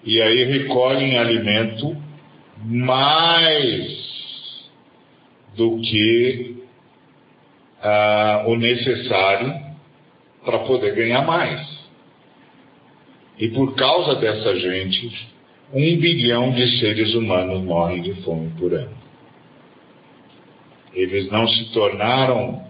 [0.08, 1.94] E aí recolhem alimento
[2.64, 4.66] mais
[5.54, 6.56] do que
[7.82, 9.52] ah, o necessário
[10.42, 11.60] para poder ganhar mais.
[13.38, 15.28] E por causa dessa gente,
[15.74, 18.96] um bilhão de seres humanos morrem de fome por ano.
[20.94, 22.64] Eles não se tornaram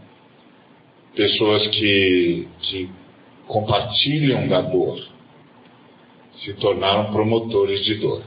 [1.14, 2.90] pessoas que, que
[3.46, 5.17] compartilham da dor,
[6.44, 8.22] se tornaram promotores de dor.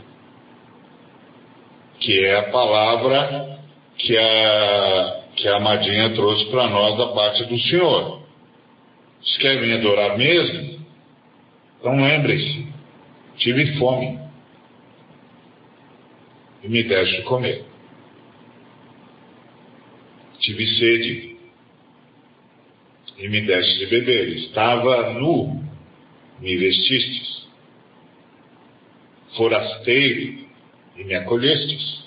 [2.00, 3.60] Que é a palavra
[3.98, 8.22] que a, que a Amadinha trouxe para nós da parte do Senhor.
[9.40, 10.86] Querem me adorar mesmo?
[11.80, 12.68] Então lembrem-se,
[13.38, 14.20] tive fome
[16.64, 17.66] e me deste de comer.
[20.40, 21.38] Tive sede
[23.18, 24.38] e me deste de beber.
[24.38, 25.64] Estava nu,
[26.40, 27.41] me vestistes.
[29.42, 30.46] Forasteiro
[30.96, 32.06] e me acolhestes.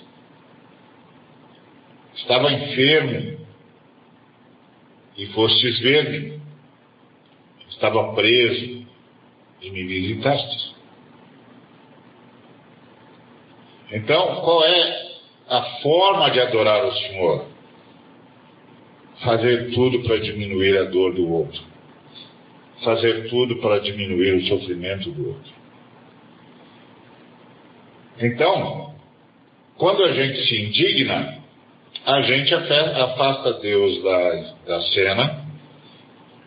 [2.15, 3.45] Estava enfermo
[5.17, 6.39] e fostes ver-me.
[7.67, 8.87] Estava preso
[9.61, 10.75] e me visitastes.
[13.91, 15.17] Então, qual é
[15.49, 17.47] a forma de adorar o Senhor?
[19.25, 21.61] Fazer tudo para diminuir a dor do outro.
[22.81, 25.64] Fazer tudo para diminuir o sofrimento do outro.
[28.19, 28.93] Então,
[29.77, 31.43] quando a gente se indigna,
[32.05, 34.31] a gente afasta Deus da,
[34.67, 35.45] da cena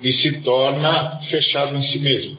[0.01, 2.39] e se torna fechado em si mesmo.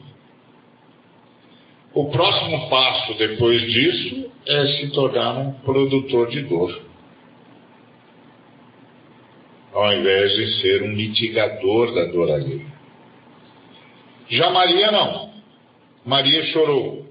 [1.92, 6.80] O próximo passo depois disso é se tornar um produtor de dor,
[9.72, 12.66] ao invés de ser um mitigador da dor alheia.
[14.28, 15.30] Já Maria não.
[16.06, 17.09] Maria chorou.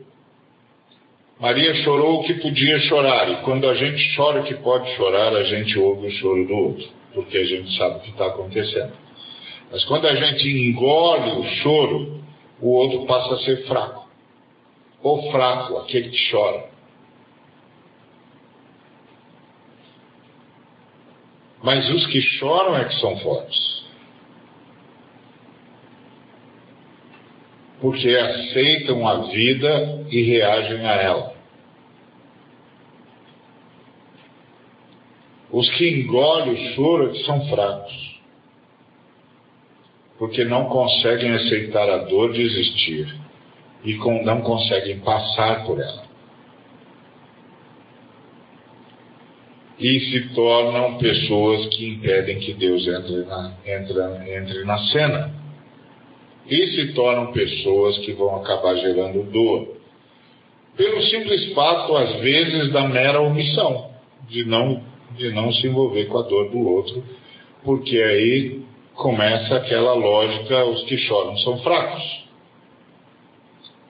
[1.40, 5.34] Maria chorou o que podia chorar, e quando a gente chora o que pode chorar,
[5.34, 8.92] a gente ouve o choro do outro, porque a gente sabe o que está acontecendo.
[9.72, 12.24] Mas quando a gente engole o choro,
[12.60, 14.10] o outro passa a ser fraco.
[15.02, 16.66] O fraco, aquele que chora.
[21.64, 23.79] Mas os que choram é que são fortes.
[27.82, 31.34] Porque aceitam a vida e reagem a ela.
[35.52, 38.20] Os que engolem o choro são fracos.
[40.18, 43.16] Porque não conseguem aceitar a dor de existir
[43.84, 46.04] e não conseguem passar por ela.
[49.80, 55.39] E se tornam pessoas que impedem que Deus entre na, entre, entre na cena.
[56.50, 59.78] E se tornam pessoas que vão acabar gerando dor.
[60.76, 63.92] Pelo simples fato, às vezes, da mera omissão,
[64.28, 64.82] de não,
[65.18, 67.04] de não se envolver com a dor do outro,
[67.64, 68.62] porque aí
[68.96, 72.30] começa aquela lógica: os que choram são fracos.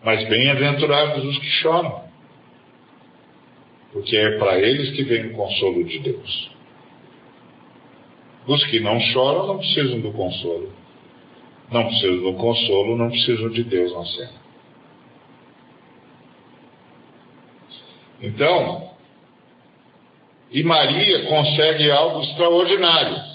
[0.03, 2.03] Mas bem-aventurados os que choram,
[3.91, 6.51] porque é para eles que vem o consolo de Deus.
[8.47, 10.78] Os que não choram não precisam do consolo.
[11.71, 14.39] Não precisam do consolo, não precisam de Deus na cena.
[18.21, 18.89] Então,
[20.51, 23.29] e Maria consegue algo extraordinário.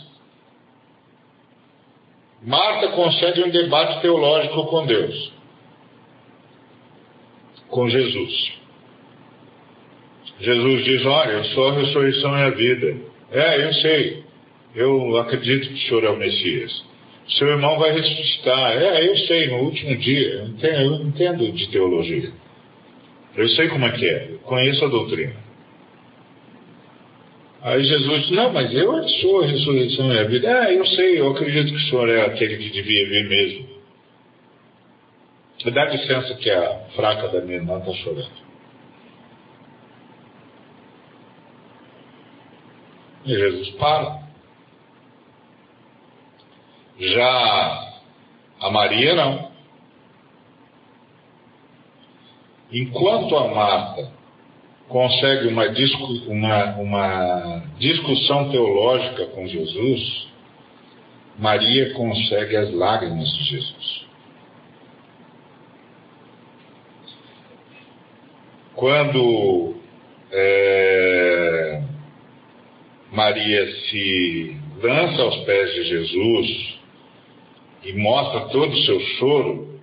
[2.43, 5.35] Marta consegue um debate teológico com Deus
[7.75, 8.53] com Jesus.
[10.41, 12.97] Jesus diz: Olha, eu sou a ressurreição e a vida.
[13.33, 14.25] É, eu sei.
[14.75, 16.85] Eu acredito que o Senhor é o Messias.
[17.29, 18.73] Seu irmão vai ressuscitar.
[18.73, 20.29] É, eu sei, no último dia.
[20.35, 22.31] Eu entendo, eu entendo de teologia.
[23.37, 24.29] Eu sei como é que é.
[24.33, 25.35] Eu conheço a doutrina.
[27.63, 30.49] Aí Jesus disse: Não, mas eu sou a ressurreição e a vida.
[30.49, 33.75] É, eu sei, eu acredito que o Senhor é aquele que devia vir mesmo.
[35.65, 38.45] Me dá licença que a fraca da minha irmã está chorando.
[43.25, 44.24] E Jesus para.
[46.99, 47.93] Já
[48.61, 49.53] a Maria não.
[52.73, 54.13] Enquanto a Marta
[54.89, 60.29] consegue uma, discu uma, uma discussão teológica com Jesus,
[61.39, 64.05] Maria consegue as lágrimas de Jesus.
[68.75, 69.77] quando
[70.31, 71.83] é,
[73.13, 76.74] Maria se lança aos pés de Jesus
[77.85, 79.81] e mostra todo o seu choro,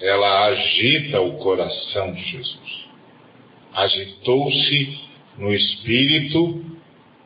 [0.00, 2.86] ela agita o coração de Jesus.
[3.72, 4.98] Agitou-se
[5.36, 6.64] no espírito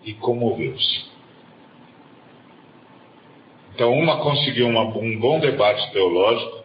[0.04, 1.04] e comoveu-se.
[3.74, 6.64] Então, uma conseguiu uma, um bom debate teológico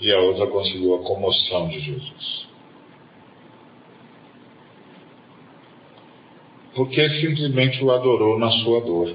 [0.00, 2.44] e a outra conseguiu a comoção de Jesus.
[6.74, 9.14] porque simplesmente o adorou na sua dor,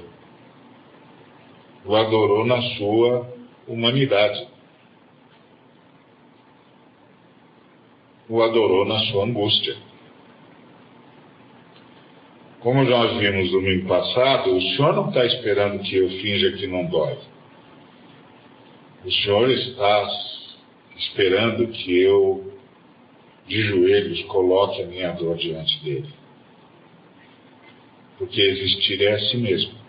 [1.84, 3.32] o adorou na sua
[3.66, 4.46] humanidade,
[8.28, 9.76] o adorou na sua angústia.
[12.60, 16.84] Como nós vimos domingo passado, o Senhor não está esperando que eu finja que não
[16.86, 17.18] dói.
[19.04, 20.08] O Senhor está
[20.98, 22.52] esperando que eu,
[23.48, 26.12] de joelhos, coloque a minha dor diante dele.
[28.18, 29.79] Porque existir é assim mesmo.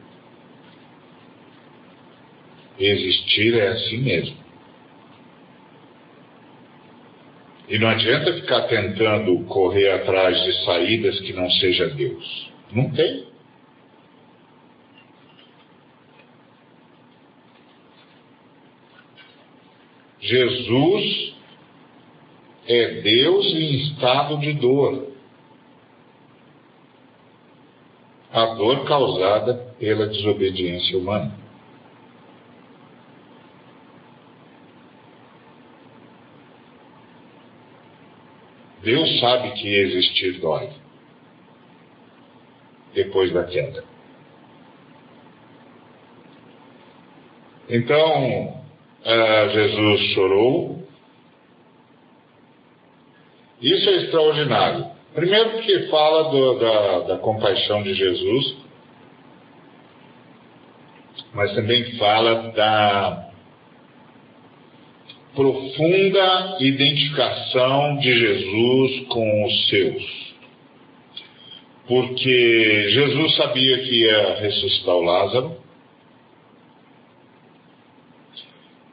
[2.83, 4.35] Existir é assim mesmo.
[7.69, 12.51] E não adianta ficar tentando correr atrás de saídas que não seja Deus.
[12.71, 13.27] Não tem.
[20.19, 21.35] Jesus
[22.67, 25.11] é Deus em estado de dor.
[28.31, 31.41] A dor causada pela desobediência humana.
[38.83, 40.69] Deus sabe que existir dói
[42.93, 43.83] depois da queda.
[47.69, 48.63] Então,
[49.05, 50.87] uh, Jesus chorou.
[53.61, 54.91] Isso é extraordinário.
[55.13, 58.57] Primeiro, que fala do, da, da compaixão de Jesus,
[61.33, 63.30] mas também fala da
[65.35, 70.31] profunda identificação de Jesus com os seus.
[71.87, 75.57] Porque Jesus sabia que ia ressuscitar o Lázaro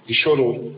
[0.09, 0.77] e chorou.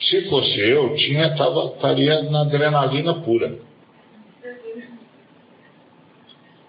[0.00, 3.58] Se fosse eu, tinha, tava, estaria na adrenalina pura.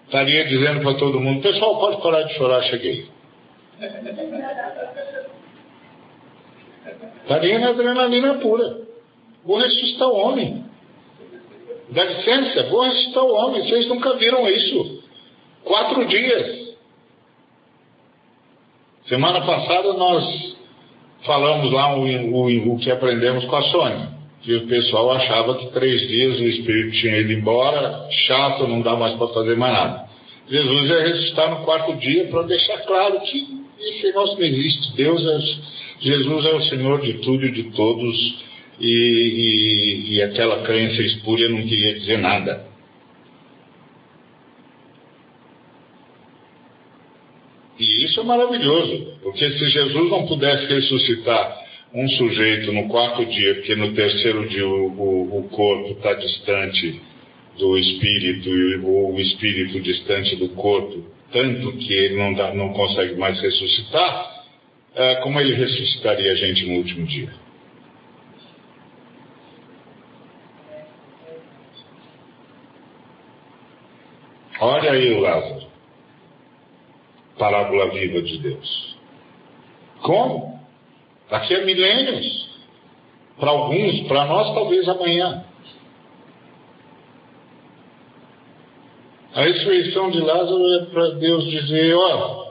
[0.04, 3.08] Estaria dizendo para todo mundo, pessoal, pode parar de chorar, cheguei.
[7.22, 8.78] Estaria na adrenalina pura.
[9.44, 10.64] Vou ressuscitar o homem.
[11.90, 13.62] Dá licença, vou ressuscitar o homem.
[13.62, 15.02] Vocês nunca viram isso.
[15.64, 16.76] Quatro dias.
[19.06, 20.56] Semana passada nós
[21.24, 24.16] falamos lá o, o, o que aprendemos com a Sônia.
[24.42, 28.94] Que o pessoal achava que três dias o Espírito tinha ido embora, chato, não dá
[28.96, 30.06] mais para fazer mais nada.
[30.48, 34.94] Jesus ia ressuscitar no quarto dia para deixar claro que esse negócio não existe.
[34.96, 35.38] Deus é
[36.00, 38.44] Jesus é o Senhor de tudo e de todos,
[38.78, 42.66] e, e, e aquela crença espúria não queria dizer nada.
[47.78, 53.54] E isso é maravilhoso, porque se Jesus não pudesse ressuscitar um sujeito no quarto dia,
[53.54, 57.00] porque no terceiro dia o, o, o corpo está distante
[57.58, 63.14] do espírito e o, espírito distante do corpo, tanto que ele não, dá, não consegue
[63.16, 64.35] mais ressuscitar,
[65.22, 67.30] como ele ressuscitaria a gente no último dia.
[74.58, 75.66] Olha aí o Lázaro.
[77.38, 78.96] Parábola viva de Deus.
[80.00, 80.58] Como?
[81.28, 82.46] Daqui a milênios.
[83.38, 85.44] Para alguns, para nós, talvez amanhã.
[89.34, 92.45] A ressurreição de Lázaro é para Deus dizer: ó,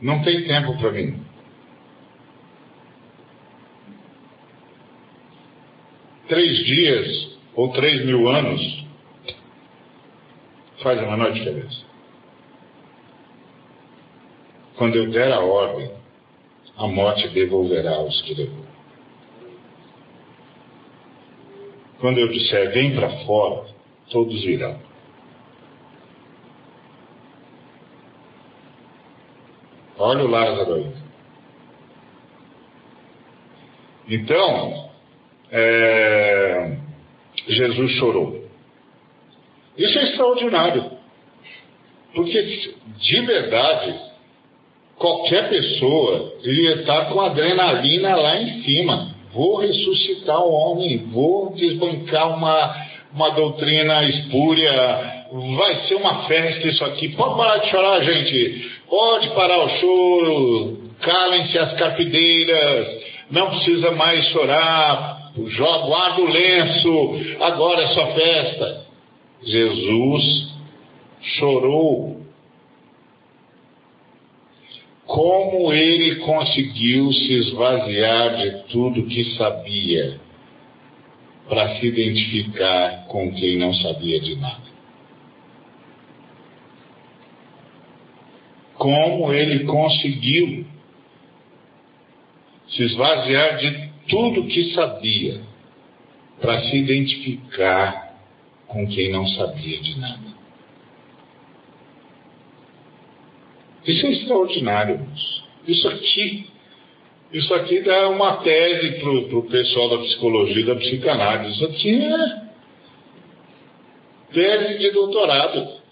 [0.00, 1.24] Não tem tempo para mim.
[6.28, 8.84] Três dias ou três mil anos
[10.82, 11.84] faz a menor diferença.
[14.76, 15.90] Quando eu der a ordem,
[16.76, 18.64] a morte devolverá os que levou.
[22.00, 23.66] Quando eu disser vem para fora,
[24.10, 24.78] todos virão.
[30.04, 30.86] Olha o Lázaro aí.
[34.06, 34.90] Então,
[35.50, 36.76] é,
[37.48, 38.44] Jesus chorou.
[39.78, 40.90] Isso é extraordinário.
[42.14, 43.98] Porque, de verdade,
[44.98, 49.14] qualquer pessoa iria estar com adrenalina lá em cima.
[49.32, 52.76] Vou ressuscitar o homem, vou desbancar uma,
[53.10, 57.08] uma doutrina espúria, vai ser uma festa isso aqui.
[57.08, 58.70] Pode parar de chorar, gente.
[58.88, 67.82] Pode parar o choro, calem-se as carpideiras, não precisa mais chorar, guarda o lenço, agora
[67.82, 68.86] é só festa.
[69.42, 70.54] Jesus
[71.20, 72.22] chorou.
[75.04, 80.18] Como ele conseguiu se esvaziar de tudo que sabia
[81.48, 84.63] para se identificar com quem não sabia de nada?
[88.76, 90.66] Como ele conseguiu
[92.68, 95.40] se esvaziar de tudo que sabia
[96.40, 98.14] para se identificar
[98.66, 100.34] com quem não sabia de nada.
[103.86, 105.06] Isso é extraordinário.
[105.68, 106.46] Isso aqui,
[107.32, 111.54] isso aqui dá uma tese para o pessoal da psicologia da psicanálise.
[111.54, 112.44] Isso aqui é
[114.32, 115.83] tese de doutorado.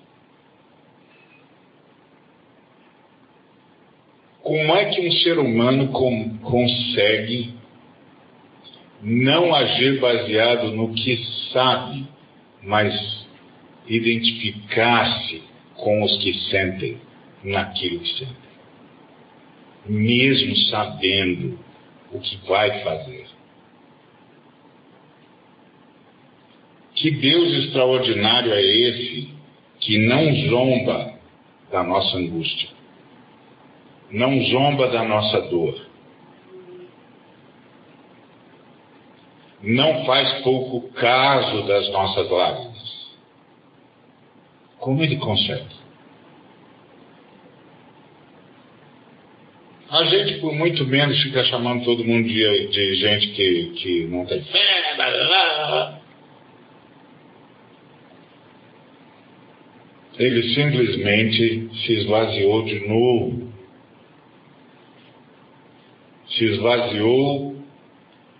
[4.42, 7.54] Como é que um ser humano com, consegue
[9.02, 11.16] não agir baseado no que
[11.52, 12.06] sabe,
[12.62, 13.26] mas
[13.86, 15.42] identificar-se
[15.76, 16.98] com os que sentem
[17.44, 18.42] naquilo que sentem?
[19.86, 21.58] mesmo sabendo
[22.12, 23.26] o que vai fazer.
[26.94, 29.28] Que Deus extraordinário é esse
[29.80, 31.14] que não zomba
[31.70, 32.68] da nossa angústia,
[34.12, 35.86] não zomba da nossa dor,
[39.62, 42.72] não faz pouco caso das nossas lágrimas.
[44.78, 45.82] Como ele consegue?
[49.88, 54.24] A gente, por muito menos, fica chamando todo mundo de, de gente que, que não
[54.24, 54.58] tem fé.
[60.18, 63.41] Ele simplesmente se esvaziou de novo.
[66.32, 67.56] Se esvaziou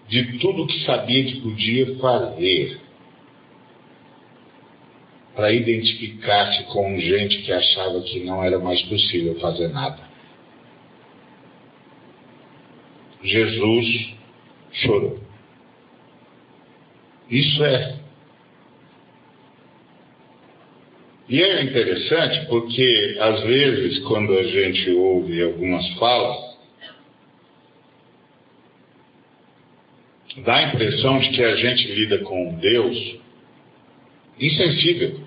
[0.08, 2.80] de tudo que sabia que podia fazer
[5.34, 10.02] para identificar-se com gente que achava que não era mais possível fazer nada.
[13.22, 14.14] Jesus
[14.72, 15.20] chorou.
[17.30, 17.96] Isso é.
[21.28, 26.51] E é interessante porque, às vezes, quando a gente ouve algumas falas,
[30.38, 33.16] dá a impressão de que a gente lida com Deus
[34.38, 35.20] insensível.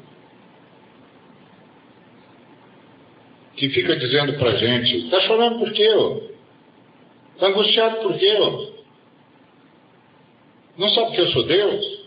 [3.55, 5.89] Que fica dizendo pra gente: está chorando por quê?
[7.33, 8.37] Está angustiado por quê?
[10.77, 12.05] Não sabe que eu sou Deus?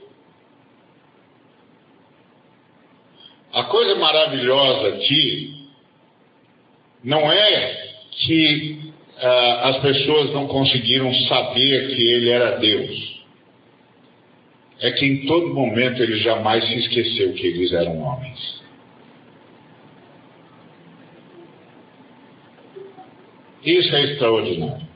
[3.53, 5.68] A coisa maravilhosa aqui
[7.03, 8.88] não é que
[9.21, 13.19] ah, as pessoas não conseguiram saber que ele era Deus.
[14.81, 18.62] É que em todo momento ele jamais se esqueceu que eles eram homens.
[23.64, 24.87] Isso é extraordinário.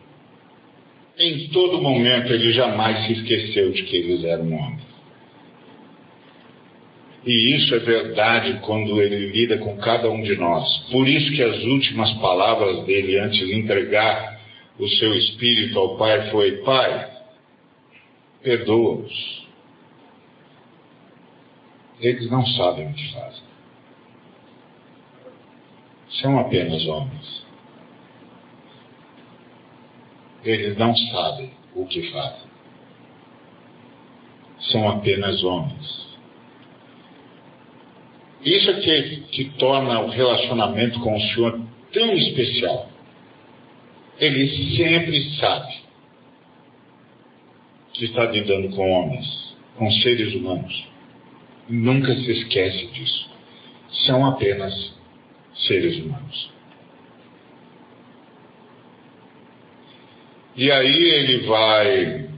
[1.18, 4.91] Em todo momento ele jamais se esqueceu de que eles eram homens.
[7.24, 10.78] E isso é verdade quando ele lida com cada um de nós.
[10.90, 14.40] Por isso que as últimas palavras dele antes de entregar
[14.78, 17.10] o seu espírito ao Pai foi: Pai,
[18.42, 19.42] perdoa-os.
[22.00, 23.44] Eles não sabem o que fazem.
[26.20, 27.46] São apenas homens.
[30.44, 32.50] Eles não sabem o que fazem.
[34.58, 36.11] São apenas homens.
[38.44, 41.60] Isso é que, que torna o relacionamento com o Senhor
[41.92, 42.90] tão especial.
[44.18, 45.74] Ele sempre sabe
[47.92, 50.84] que está lidando com homens, com seres humanos.
[51.68, 53.30] Nunca se esquece disso.
[54.06, 54.92] São apenas
[55.54, 56.50] seres humanos.
[60.56, 62.28] E aí ele vai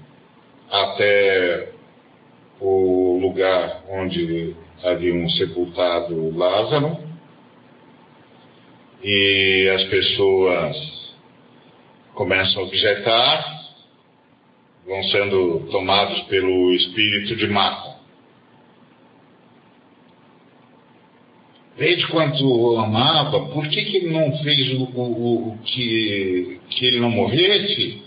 [0.70, 1.72] até
[2.60, 4.54] o lugar onde
[4.84, 6.98] haviam sepultado Lázaro
[9.02, 10.76] e as pessoas
[12.14, 13.64] começam a objetar,
[14.86, 17.94] vão sendo tomados pelo espírito de Marta.
[21.76, 27.00] Veja quanto amava, por que, que ele não fez o, o, o que, que ele
[27.00, 28.02] não morresse?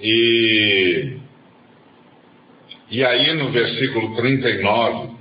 [0.00, 1.21] E,
[2.92, 5.16] e aí no versículo 39,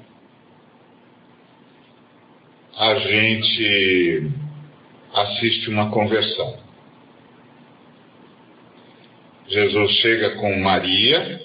[2.77, 4.31] a gente
[5.13, 6.59] assiste uma conversão.
[9.47, 11.41] Jesus chega com Maria,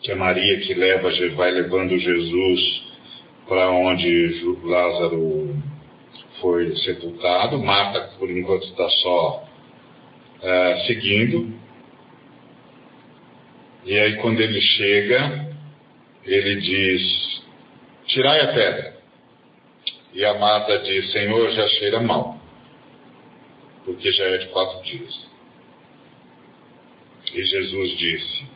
[0.00, 2.84] que é Maria que leva, vai levando Jesus
[3.48, 5.56] para onde Lázaro
[6.40, 7.58] foi sepultado.
[7.58, 9.44] Marta, por enquanto, está só
[10.38, 11.63] uh, seguindo.
[13.84, 15.54] E aí, quando ele chega,
[16.24, 17.42] ele diz:
[18.06, 18.94] Tirai a pedra.
[20.14, 22.38] E a Marta diz: Senhor, já cheira mal,
[23.84, 25.26] porque já é de quatro dias.
[27.34, 28.46] E Jesus disse: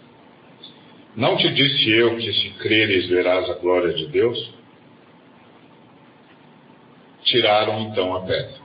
[1.17, 4.55] Não te disse eu que se creres verás a glória de Deus?
[7.25, 8.57] Tiraram então a pedra.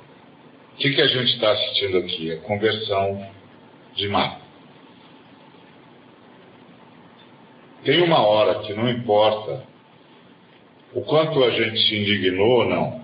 [0.73, 2.31] O que, que a gente está assistindo aqui?
[2.31, 3.29] A conversão
[3.95, 4.42] de Marta.
[7.83, 9.65] Tem uma hora que não importa
[10.93, 13.03] o quanto a gente se indignou ou não,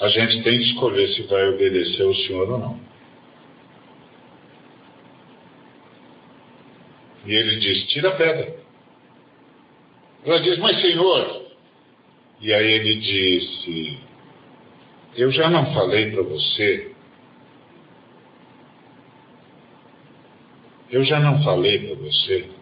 [0.00, 2.80] a gente tem que escolher se vai obedecer ao Senhor ou não.
[7.26, 8.56] E ele diz: tira a pedra.
[10.24, 11.44] Ela diz: mas Senhor.
[12.40, 13.98] E aí ele disse:
[15.16, 16.92] Eu já não falei para você.
[20.90, 22.53] Eu já não falei para você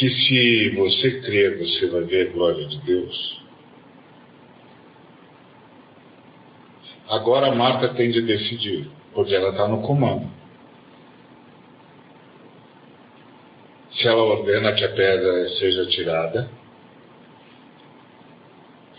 [0.00, 3.42] que se você crer, você vai ver a glória de Deus.
[7.06, 10.26] Agora a Marta tem de decidir, porque ela está no comando.
[13.92, 16.50] Se ela ordena que a pedra seja tirada,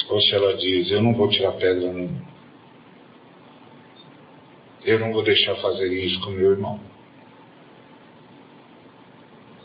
[0.08, 2.22] ou se ela diz: Eu não vou tirar pedra nenhuma.
[4.84, 6.91] Eu não vou deixar fazer isso com meu irmão.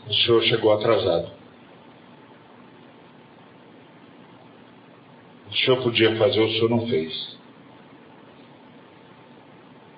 [0.07, 1.31] O senhor chegou atrasado.
[5.49, 7.37] O senhor podia fazer, o senhor não fez.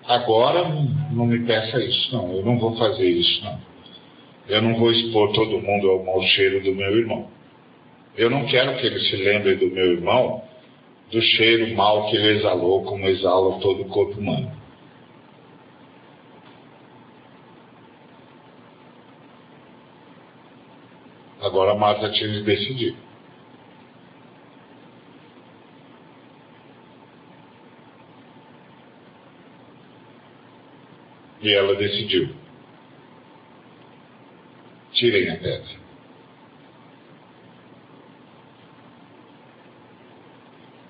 [0.05, 0.67] Agora
[1.11, 2.31] não me peça isso, não.
[2.33, 3.59] Eu não vou fazer isso, não.
[4.47, 7.29] Eu não vou expor todo mundo ao mau cheiro do meu irmão.
[8.17, 10.49] Eu não quero que ele se lembre do meu irmão
[11.11, 14.51] do cheiro mau que ele exalou, como exala todo o corpo humano.
[21.59, 22.95] Agora a Marta tinha de decidir.
[31.41, 32.33] E ela decidiu.
[34.93, 35.79] Tirem a pedra.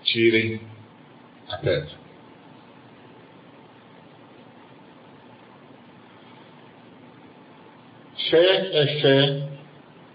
[0.03, 0.61] tirem
[1.47, 1.99] a pedra.
[8.29, 9.58] Fé é fé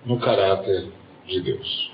[0.05, 0.93] no caráter
[1.27, 1.93] de Deus.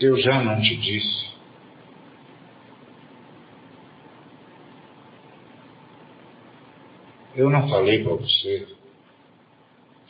[0.00, 1.30] Eu já não te disse.
[7.36, 8.68] Eu não falei para você.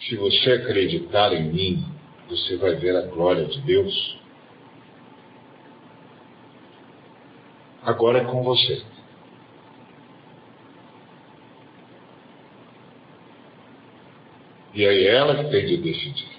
[0.00, 1.84] Se você acreditar em mim,
[2.28, 4.18] você vai ver a glória de Deus.
[7.82, 8.82] Agora é com você.
[14.74, 16.32] E aí é ela que tem de decidir.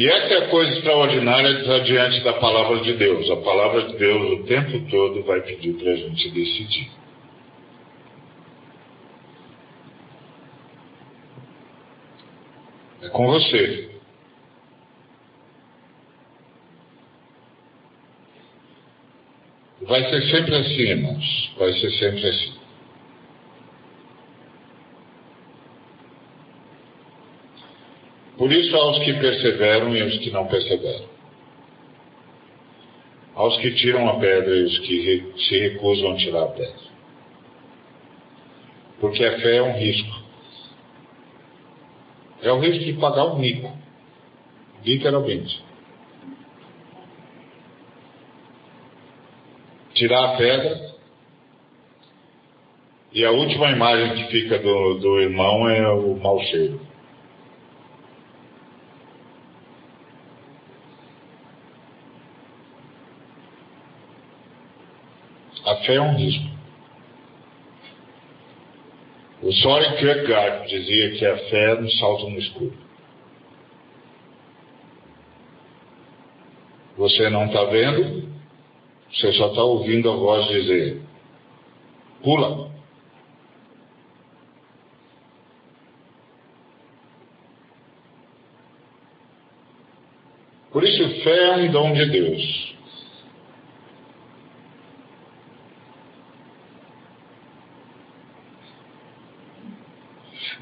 [0.00, 3.30] E essa é a coisa extraordinária diante da palavra de Deus.
[3.30, 6.88] A palavra de Deus o tempo todo vai pedir para a gente decidir.
[13.02, 13.89] É com você.
[19.82, 21.52] Vai ser sempre assim, irmãos.
[21.56, 22.52] Vai ser sempre assim.
[28.36, 31.08] Por isso, aos que perseveram e aos que não perseveram.
[33.34, 36.90] Aos que tiram a pedra e os que se recusam a tirar a pedra.
[38.98, 40.22] Porque a fé é um risco.
[42.42, 43.70] É o risco de pagar o mico,
[44.84, 45.62] literalmente.
[50.00, 50.94] Tirar a pedra
[53.12, 56.80] e a última imagem que fica do, do irmão é o mau cheiro.
[65.66, 66.48] A fé é um risco.
[69.42, 72.72] O Soren Kierkegaard dizia que a fé é um salto no escuro.
[76.96, 78.29] Você não está vendo,
[79.12, 81.02] você só está ouvindo a voz dizer:
[82.22, 82.70] pula.
[90.72, 92.70] Por isso, fé é um dom de Deus.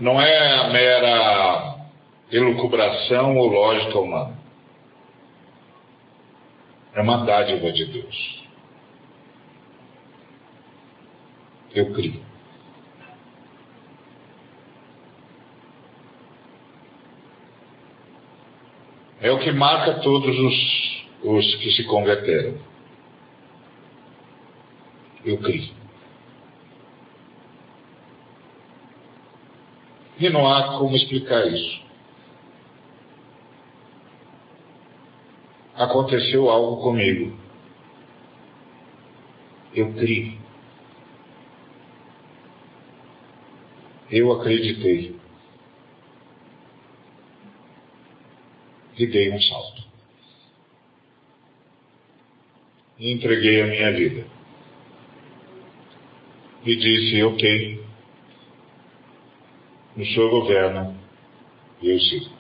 [0.00, 1.74] não é a mera
[2.30, 4.37] elucubração ou lógica humana.
[6.98, 8.42] É uma dádiva de Deus.
[11.72, 12.20] Eu crio.
[19.20, 22.58] É o que marca todos os, os que se converteram.
[25.24, 25.72] Eu crio.
[30.18, 31.87] E não há como explicar isso.
[35.78, 37.38] Aconteceu algo comigo.
[39.72, 40.36] Eu criei.
[44.10, 45.16] Eu acreditei.
[48.98, 49.84] E dei um salto.
[52.98, 54.26] E entreguei a minha vida.
[56.64, 57.84] E disse: Ok,
[59.96, 60.96] o Senhor governa
[61.80, 62.37] eu sigo.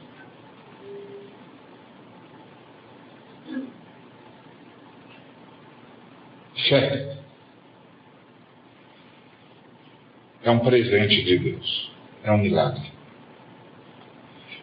[6.68, 7.18] Fé
[10.42, 11.90] é um presente de Deus,
[12.24, 12.90] é um milagre.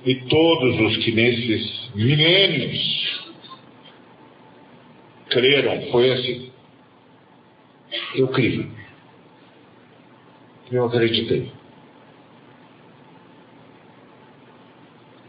[0.05, 3.33] E todos os que nesses milênios
[5.29, 6.51] creram, foi assim.
[8.15, 8.69] Eu criei.
[10.71, 11.51] Eu acreditei.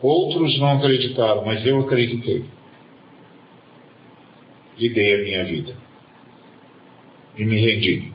[0.03, 2.45] Outros não acreditaram, mas eu acreditei.
[4.79, 5.86] E dei a minha vida.
[7.37, 8.13] E me rendi.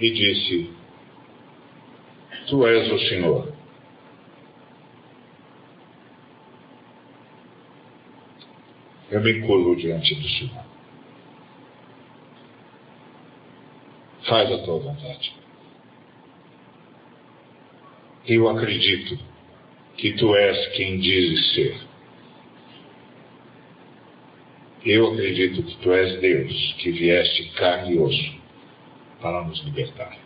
[0.00, 0.70] E disse:
[2.48, 3.52] Tu és o Senhor.
[9.10, 10.64] Eu me curvo diante do Senhor.
[14.22, 15.34] Faz a tua vontade.
[18.26, 19.18] Eu acredito
[19.96, 21.89] que tu és quem dizes ser.
[24.84, 28.40] Eu acredito que tu és Deus, que vieste carne e osso
[29.20, 30.16] para nos libertar.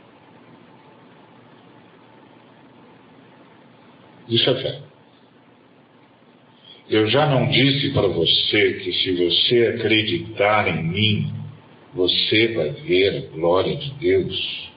[4.28, 4.80] Isso é fé.
[6.88, 11.34] Eu já não disse para você que se você acreditar em mim,
[11.94, 14.70] você vai ver a glória de Deus.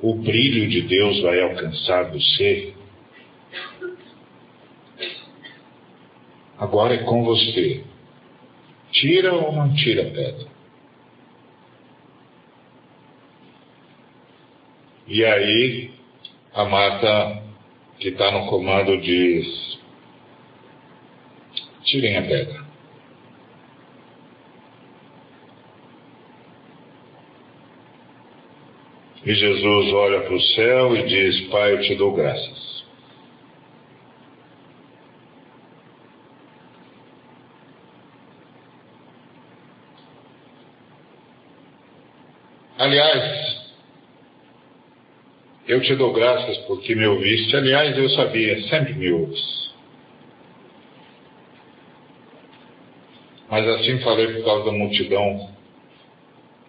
[0.00, 2.74] O brilho de Deus vai alcançar você.
[6.58, 7.84] Agora é com você.
[8.90, 10.48] Tira ou não tira a pedra?
[15.06, 15.90] E aí,
[16.52, 17.42] a Marta,
[17.98, 19.78] que está no comando, diz:
[21.84, 22.68] tirem a pedra.
[29.24, 32.77] E Jesus olha para o céu e diz: Pai, eu te dou graças.
[42.78, 43.58] Aliás,
[45.66, 47.56] eu te dou graças porque me ouviste.
[47.56, 49.74] Aliás, eu sabia, sempre me ouves.
[53.50, 55.50] Mas assim falei por causa da multidão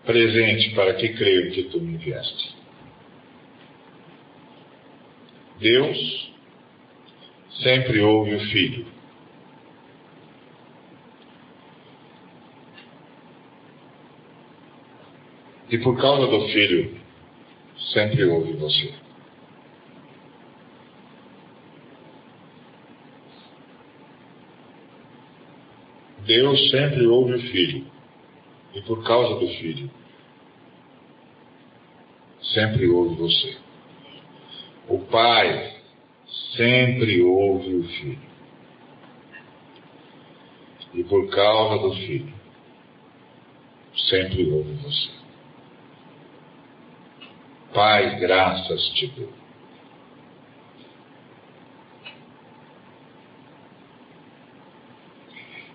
[0.04, 2.56] presente para que creio que tu me enviaste.
[5.60, 6.34] Deus
[7.62, 8.99] sempre ouve o Filho.
[15.72, 17.00] E por causa do Filho,
[17.94, 18.92] sempre ouve você.
[26.26, 27.86] Deus sempre ouve o Filho.
[28.74, 29.90] E por causa do Filho,
[32.42, 33.58] sempre ouve você.
[34.88, 35.76] O Pai
[36.56, 38.30] sempre ouve o Filho.
[40.96, 42.34] E por causa do Filho,
[44.10, 45.19] sempre ouve você.
[47.74, 49.30] Pai, graças te dou.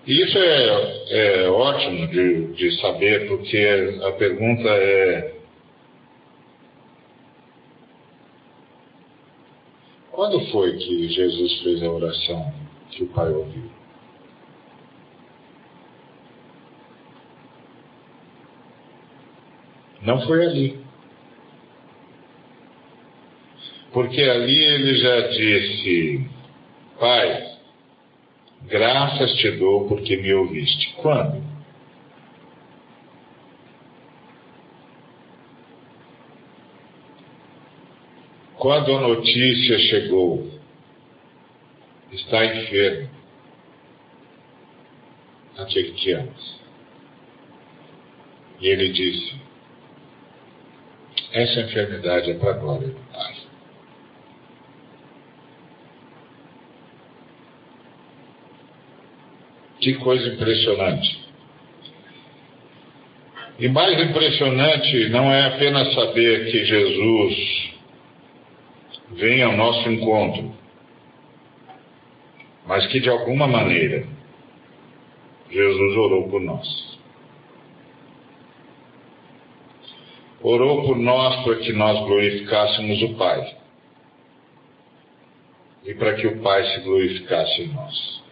[0.07, 5.35] Isso é, é ótimo de, de saber, porque a pergunta é:
[10.11, 12.53] Quando foi que Jesus fez a oração
[12.91, 13.69] que o Pai ouviu?
[20.01, 20.84] Não foi ali.
[23.95, 26.29] Porque ali ele já disse:
[26.99, 27.57] Pai,
[28.63, 30.93] graças te dou porque me ouviste.
[30.97, 31.41] Quando?
[38.57, 40.51] Quando a notícia chegou,
[42.11, 43.09] está enfermo,
[45.95, 46.59] que amas.
[48.59, 49.35] E ele disse:
[51.31, 53.45] Essa enfermidade é para a glória do Pai.
[59.85, 61.23] Que coisa impressionante.
[63.59, 67.71] E mais impressionante não é apenas saber que Jesus
[69.11, 70.55] vem ao nosso encontro,
[72.65, 74.07] mas que de alguma maneira
[75.51, 76.97] Jesus orou por nós.
[80.41, 83.55] Orou por nós para que nós glorificássemos o Pai
[85.85, 88.24] e para que o Pai se glorificasse em nós.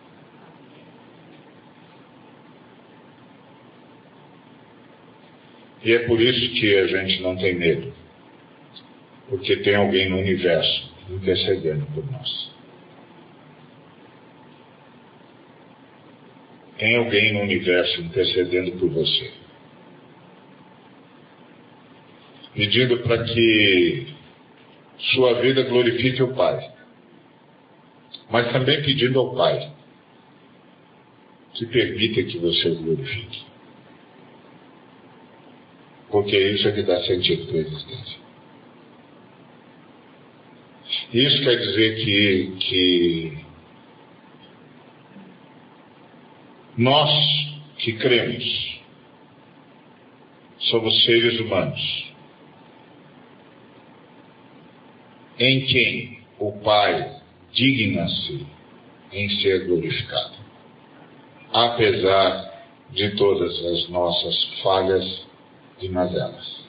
[5.84, 7.94] E é por isso que a gente não tem medo.
[9.30, 12.52] Porque tem alguém no universo intercedendo por nós.
[16.78, 19.32] Tem alguém no universo intercedendo por você.
[22.54, 24.08] Pedindo para que
[25.14, 26.72] sua vida glorifique o Pai.
[28.30, 29.72] Mas também pedindo ao Pai
[31.54, 33.53] que permita que você o glorifique.
[36.14, 38.20] Porque isso é que dá sentido para a existência.
[41.12, 43.38] Isso quer dizer que, que
[46.78, 47.10] nós
[47.80, 48.80] que cremos
[50.60, 52.14] somos seres humanos
[55.40, 57.22] em quem o Pai
[57.54, 58.46] digna-se
[59.12, 60.36] em ser glorificado,
[61.52, 65.33] apesar de todas as nossas falhas
[65.84, 66.64] e mazelas.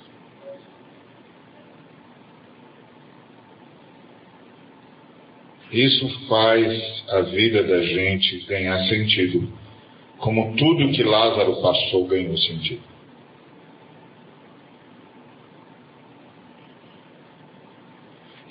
[5.72, 9.52] Isso faz a vida da gente ganhar sentido,
[10.18, 12.82] como tudo que Lázaro passou ganhou sentido.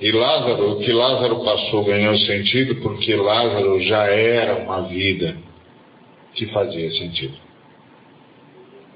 [0.02, 5.38] E Lázaro, o que Lázaro passou ganhou sentido porque Lázaro já era uma vida
[6.34, 7.38] que fazia sentido.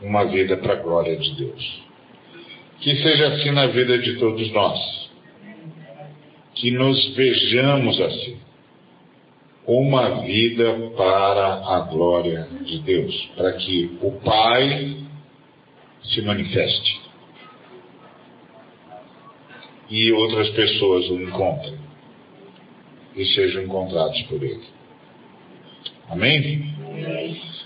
[0.01, 1.81] Uma vida para a glória de Deus.
[2.79, 5.09] Que seja assim na vida de todos nós.
[6.55, 8.37] Que nos vejamos assim.
[9.65, 13.29] Uma vida para a glória de Deus.
[13.35, 14.97] Para que o Pai
[16.03, 17.07] se manifeste
[19.89, 21.77] e outras pessoas o encontrem
[23.15, 24.63] e sejam encontrados por Ele.
[26.09, 26.75] Amém?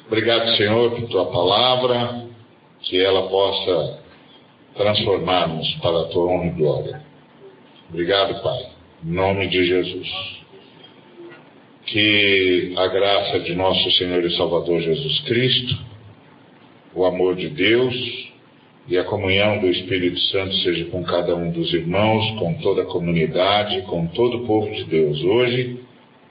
[0.08, 2.26] Obrigado, Senhor, por tua palavra,
[2.82, 4.00] que ela possa
[4.76, 7.02] transformar-nos para a tua honra e glória.
[7.90, 8.66] Obrigado, Pai,
[9.06, 10.08] em nome de Jesus.
[11.86, 15.78] Que a graça de nosso Senhor e Salvador Jesus Cristo,
[16.94, 18.32] o amor de Deus,
[18.88, 22.86] e a comunhão do Espírito Santo seja com cada um dos irmãos, com toda a
[22.86, 25.80] comunidade, com todo o povo de Deus hoje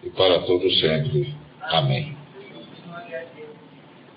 [0.04, 1.32] e para todo sempre.
[1.62, 2.19] Amém.